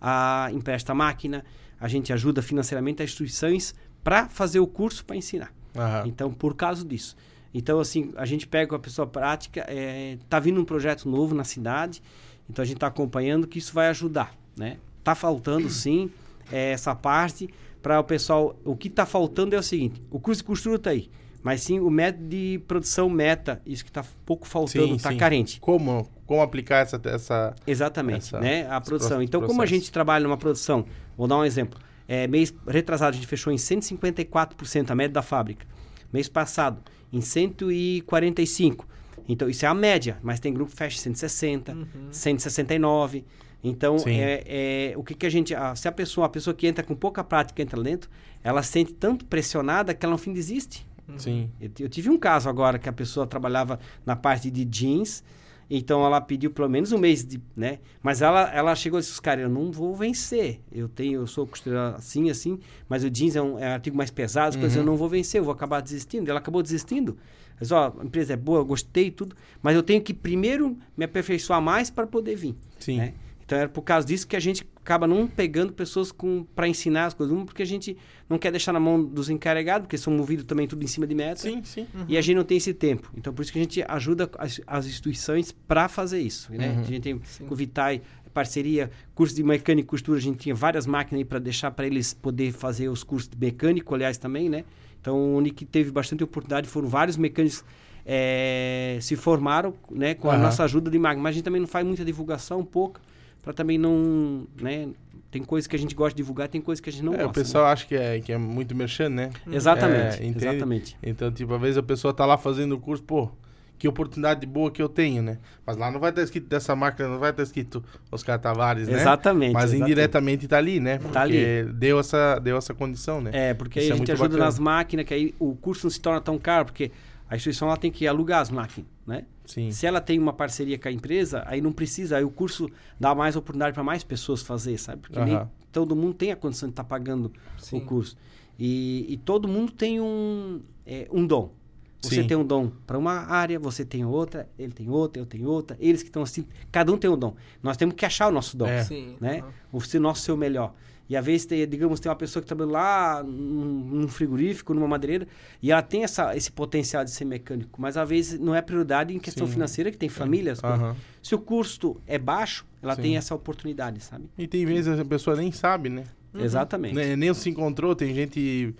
[0.00, 1.44] a, empresta máquina,
[1.80, 3.74] a gente ajuda financeiramente as instituições
[4.08, 5.52] para fazer o curso para ensinar.
[5.74, 6.06] Uhum.
[6.06, 7.14] Então, por causa disso.
[7.52, 11.44] Então, assim, a gente pega a pessoa prática, é, tá vindo um projeto novo na
[11.44, 12.02] cidade,
[12.48, 14.78] então a gente está acompanhando que isso vai ajudar, né?
[15.04, 16.10] Tá faltando, sim,
[16.50, 17.50] é, essa parte
[17.82, 18.58] para o pessoal.
[18.64, 21.10] O que está faltando é o seguinte: o curso de costura está aí,
[21.42, 25.60] mas sim o método de produção meta, isso que está pouco faltando, está carente.
[25.60, 28.66] Como, como aplicar essa, essa exatamente, essa, né?
[28.70, 29.22] A produção.
[29.22, 31.78] Então, como a gente trabalha numa produção, vou dar um exemplo.
[32.08, 35.66] É, mês retrasado a gente fechou em 154% a média da fábrica.
[36.10, 36.82] Mês passado
[37.12, 38.88] em 145.
[39.28, 41.86] Então isso é a média, mas tem grupo que fecha 160, uhum.
[42.10, 43.24] 169.
[43.62, 46.66] Então é, é, o que, que a gente, a, se a pessoa, a pessoa que
[46.66, 48.08] entra com pouca prática entra dentro,
[48.42, 50.86] ela se sente tanto pressionada que ela no fim desiste.
[51.16, 51.50] Sim.
[51.60, 55.24] Eu, eu, tive um caso agora que a pessoa trabalhava na parte de jeans
[55.70, 57.78] então ela pediu pelo menos um mês de, né?
[58.02, 60.60] Mas ela, ela chegou e disse, cara, eu não vou vencer.
[60.72, 62.58] Eu tenho, eu sou costureira assim, assim,
[62.88, 64.60] mas o jeans é um, é um artigo mais pesado, uhum.
[64.62, 66.30] coisas eu não vou vencer, eu vou acabar desistindo.
[66.30, 67.18] Ela acabou desistindo.
[67.60, 70.78] Mas ó, a empresa é boa, eu gostei e tudo, mas eu tenho que primeiro
[70.96, 72.54] me aperfeiçoar mais para poder vir.
[72.78, 72.98] Sim.
[72.98, 73.14] Né?
[73.44, 76.14] Então era por causa disso que a gente acaba não pegando pessoas
[76.54, 77.36] para ensinar as coisas.
[77.36, 77.94] Um, porque a gente
[78.28, 81.14] não quer deixar na mão dos encarregados, porque são movidos também tudo em cima de
[81.14, 81.42] meta.
[81.42, 81.86] Sim, sim.
[81.94, 82.06] Uhum.
[82.08, 83.10] E a gente não tem esse tempo.
[83.14, 86.50] Então por isso que a gente ajuda as, as instituições para fazer isso.
[86.52, 86.70] Né?
[86.70, 86.80] Uhum.
[86.80, 87.44] A gente tem sim.
[87.44, 88.00] com o Vitai
[88.32, 91.86] parceria, curso de mecânica e costura, a gente tinha várias máquinas aí para deixar para
[91.86, 94.64] eles poder fazer os cursos de mecânico, aliás, também, né?
[95.00, 97.64] Então, onde que teve bastante oportunidade, foram vários mecânicos
[98.06, 101.22] é, se formaram, né, com a nossa ajuda de máquina.
[101.22, 103.00] Mas a gente também não faz muita divulgação, um pouco
[103.42, 104.88] para também não, né,
[105.30, 107.18] Tem coisa que a gente gosta de divulgar, tem coisa que a gente não é,
[107.18, 107.30] gosta.
[107.30, 109.30] o pessoal acha que é, que é muito merchan, né?
[109.46, 109.56] né?
[109.56, 110.96] Exatamente, É, exatamente.
[111.02, 113.30] Então, tipo, às vezes a pessoa tá lá fazendo o curso, pô,
[113.78, 115.38] que oportunidade boa que eu tenho, né?
[115.64, 119.00] Mas lá não vai estar escrito dessa marca, não vai estar escrito Oscar Tavares, né?
[119.00, 119.52] Exatamente.
[119.52, 119.90] Mas exatamente.
[119.90, 120.98] indiretamente tá ali, né?
[120.98, 121.64] Porque ali.
[121.74, 123.30] Deu essa, deu essa condição, né?
[123.32, 124.44] É, porque aí Isso a é gente muito ajuda bacana.
[124.44, 126.90] nas máquinas, que aí o curso não se torna tão caro, porque
[127.30, 129.24] a instituição ela tem que alugar as máquinas, né?
[129.46, 129.70] Sim.
[129.70, 133.14] Se ela tem uma parceria com a empresa, aí não precisa, aí o curso dá
[133.14, 135.00] mais oportunidade para mais pessoas fazer, sabe?
[135.00, 135.50] Porque nem Aham.
[135.72, 137.78] todo mundo tem a condição de estar pagando Sim.
[137.78, 138.14] o curso.
[138.58, 141.54] E, e todo mundo tem um, é, um dom.
[142.02, 142.26] Você Sim.
[142.28, 145.76] tem um dom para uma área, você tem outra, ele tem outra, eu tenho outra,
[145.80, 147.34] eles que estão assim, cada um tem um dom.
[147.62, 148.84] Nós temos que achar o nosso dom, É.
[148.84, 149.16] Sim.
[149.20, 149.38] né?
[149.40, 149.52] aham.
[149.72, 150.74] O nosso ser o melhor.
[151.08, 155.26] E às vezes, tem, digamos, tem uma pessoa que trabalha lá num, frigorífico, numa madeireira,
[155.62, 159.14] e ela tem essa, esse potencial de ser mecânico, mas às vezes não é prioridade
[159.14, 159.54] em questão Sim.
[159.54, 160.62] financeira, que tem famílias.
[160.62, 160.94] Aham.
[161.22, 163.02] Se o custo é baixo, ela Sim.
[163.02, 164.24] tem essa oportunidade, sabe?
[164.36, 166.04] E tem vezes a pessoa nem sabe, né?
[166.34, 166.94] Exatamente.
[166.94, 168.74] Nem, nem se encontrou, tem gente.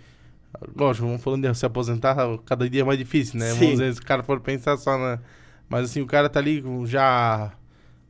[0.75, 2.15] Lógico, vamos falando de se aposentar,
[2.45, 3.51] cada dia é mais difícil, né?
[3.51, 3.59] Sim.
[3.59, 5.19] Vamos dizer, se o cara for pensar só na.
[5.67, 7.53] Mas assim, o cara tá ali já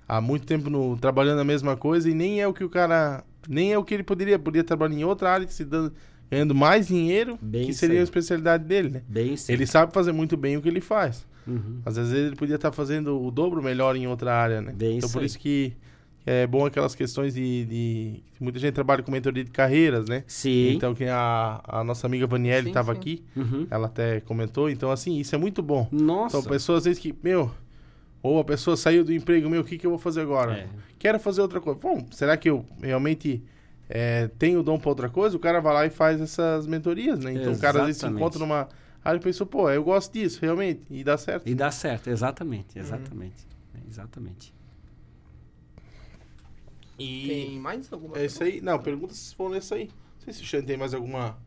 [0.07, 3.23] há muito tempo no, trabalhando a mesma coisa e nem é o que o cara.
[3.47, 4.37] Nem é o que ele poderia.
[4.39, 5.93] Poderia trabalhar em outra área, se dando,
[6.29, 8.01] ganhando mais dinheiro, Bem que seria aí.
[8.01, 9.01] a especialidade dele, né?
[9.07, 9.53] Bem sim.
[9.53, 11.25] Ele sabe fazer muito bem o que ele faz.
[11.47, 11.79] Uhum.
[11.83, 14.71] Mas às vezes ele podia estar fazendo o dobro melhor em outra área, né?
[14.75, 15.73] Bem então por isso que
[16.25, 20.23] é bom aquelas questões de, de- Muita gente trabalha com mentoria de carreiras, né?
[20.27, 20.73] Sim.
[20.73, 22.99] Então que a, a nossa amiga Vanielle Sim, estava sim.
[22.99, 23.65] aqui, Uhum.
[23.71, 24.69] ela até comentou.
[24.69, 25.87] Então, assim, isso é muito bom.
[25.91, 26.37] Nossa.
[26.37, 27.49] Então, pessoas às vezes que, meu,
[28.21, 30.53] ou a pessoa saiu do emprego, meu, o que, que eu vou fazer agora?
[30.59, 30.67] É.
[30.97, 31.79] Quero fazer outra coisa.
[31.79, 33.41] Bom, será que eu realmente
[33.89, 35.37] é, tenho dom para outra coisa?
[35.37, 37.33] O cara vai lá e faz essas mentorias, né?
[37.33, 38.21] Então o cara às vezes se Exatamente.
[38.21, 38.67] encontra numa
[39.03, 41.47] área e pensou, pô, eu gosto disso, realmente, e dá certo.
[41.47, 43.47] E dá certo, exatamente, exatamente.
[43.73, 44.53] É, Exatamente.
[46.99, 48.59] E Tem mais alguma é isso aí.
[48.61, 49.85] Não, perguntas foram essa aí.
[49.85, 51.37] Não sei se o Xan tem mais alguma,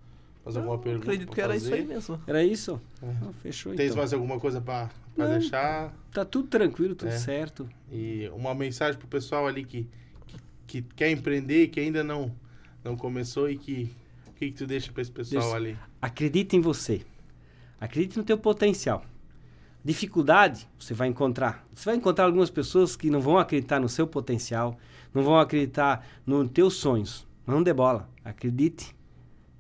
[0.45, 1.05] mais alguma Não, pergunta.
[1.05, 1.83] Acredito que era isso fazer.
[1.83, 2.21] aí mesmo.
[2.27, 2.81] Era isso?
[3.03, 3.33] É.
[3.43, 3.99] Fechou Tens então.
[3.99, 5.29] mais alguma coisa para Não.
[5.39, 5.95] deixar?
[6.13, 7.19] Tá tudo tranquilo, tudo É.
[7.19, 7.69] certo.
[7.91, 9.89] E uma mensagem pro pessoal ali que,
[10.27, 10.37] que,
[10.67, 12.35] que quer empreender, que ainda não,
[12.85, 13.91] não começou e que.
[14.29, 15.79] O que, que tu deixa para esse pessoal Deixa- ali?
[16.01, 17.03] Acredite em você.
[17.81, 19.05] Acredite no teu potencial.
[19.85, 21.67] Dificuldade você vai encontrar.
[21.75, 24.79] Você vai encontrar algumas pessoas que não vão acreditar no seu potencial,
[25.13, 27.27] não vão acreditar nos teus sonhos.
[27.47, 28.09] Não dê bola.
[28.25, 28.95] Acredite,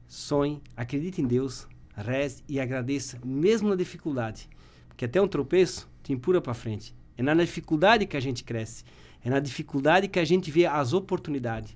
[0.07, 4.49] sonhe, acredite em Deus, reze e agradeça, mesmo na dificuldade.
[4.93, 6.95] Porque até um tropeço te empurra para frente.
[7.16, 8.84] É na dificuldade que a gente cresce.
[9.24, 11.74] É na dificuldade que a gente vê as oportunidades.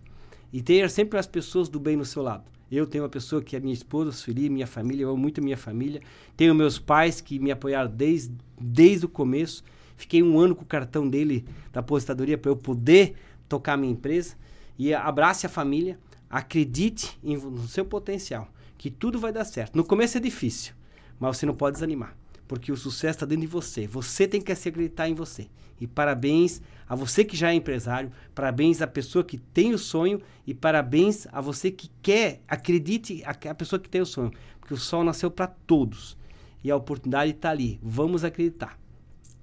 [0.53, 2.45] E ter sempre as pessoas do bem no seu lado.
[2.71, 5.57] Eu tenho uma pessoa que é minha esposa, Sueli, minha família, eu amo muito minha
[5.57, 6.03] família.
[6.37, 9.65] Tenho meus pais que me apoiaram desde, desde o começo.
[9.97, 13.15] Fiquei um ano com o cartão dele da aposentadoria para eu poder
[13.49, 14.35] tocar a minha empresa.
[14.79, 15.99] E abrace a família,
[16.29, 19.77] acredite em, no seu potencial, que tudo vai dar certo.
[19.77, 20.75] No começo é difícil,
[21.19, 22.15] mas você não pode desanimar,
[22.47, 23.87] porque o sucesso está dentro de você.
[23.87, 25.49] Você tem que se acreditar em você.
[25.81, 30.21] E parabéns a você que já é empresário, parabéns à pessoa que tem o sonho
[30.47, 34.73] e parabéns a você que quer, acredite a, a pessoa que tem o sonho, porque
[34.73, 36.17] o sol nasceu para todos
[36.65, 37.79] e a oportunidade está ali.
[37.83, 38.79] Vamos acreditar.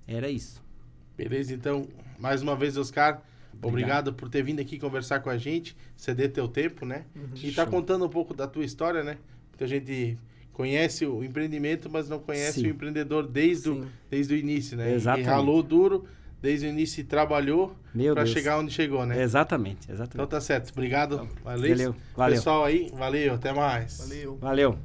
[0.08, 0.64] Era isso.
[1.16, 1.88] Beleza, então,
[2.18, 3.22] mais uma vez, Oscar,
[3.62, 7.06] obrigado, por ter vindo aqui conversar com a gente, ceder teu tempo, né?
[7.36, 9.18] E tá contando um pouco da tua história, né?
[9.52, 10.18] Muita gente
[10.54, 12.68] conhece o empreendimento, mas não conhece Sim.
[12.68, 14.94] o empreendedor desde o, desde o início, né?
[14.94, 15.28] Exatamente.
[15.28, 16.06] E ralou duro
[16.42, 17.76] desde o início e trabalhou
[18.14, 19.22] para chegar onde chegou, né?
[19.22, 20.30] Exatamente, Então exatamente.
[20.30, 20.72] tá certo.
[20.72, 21.28] Obrigado.
[21.44, 21.70] Valeu.
[21.76, 22.36] Valeu, valeu.
[22.36, 23.98] Pessoal aí, valeu, até mais.
[23.98, 24.38] Valeu.
[24.40, 24.80] Valeu.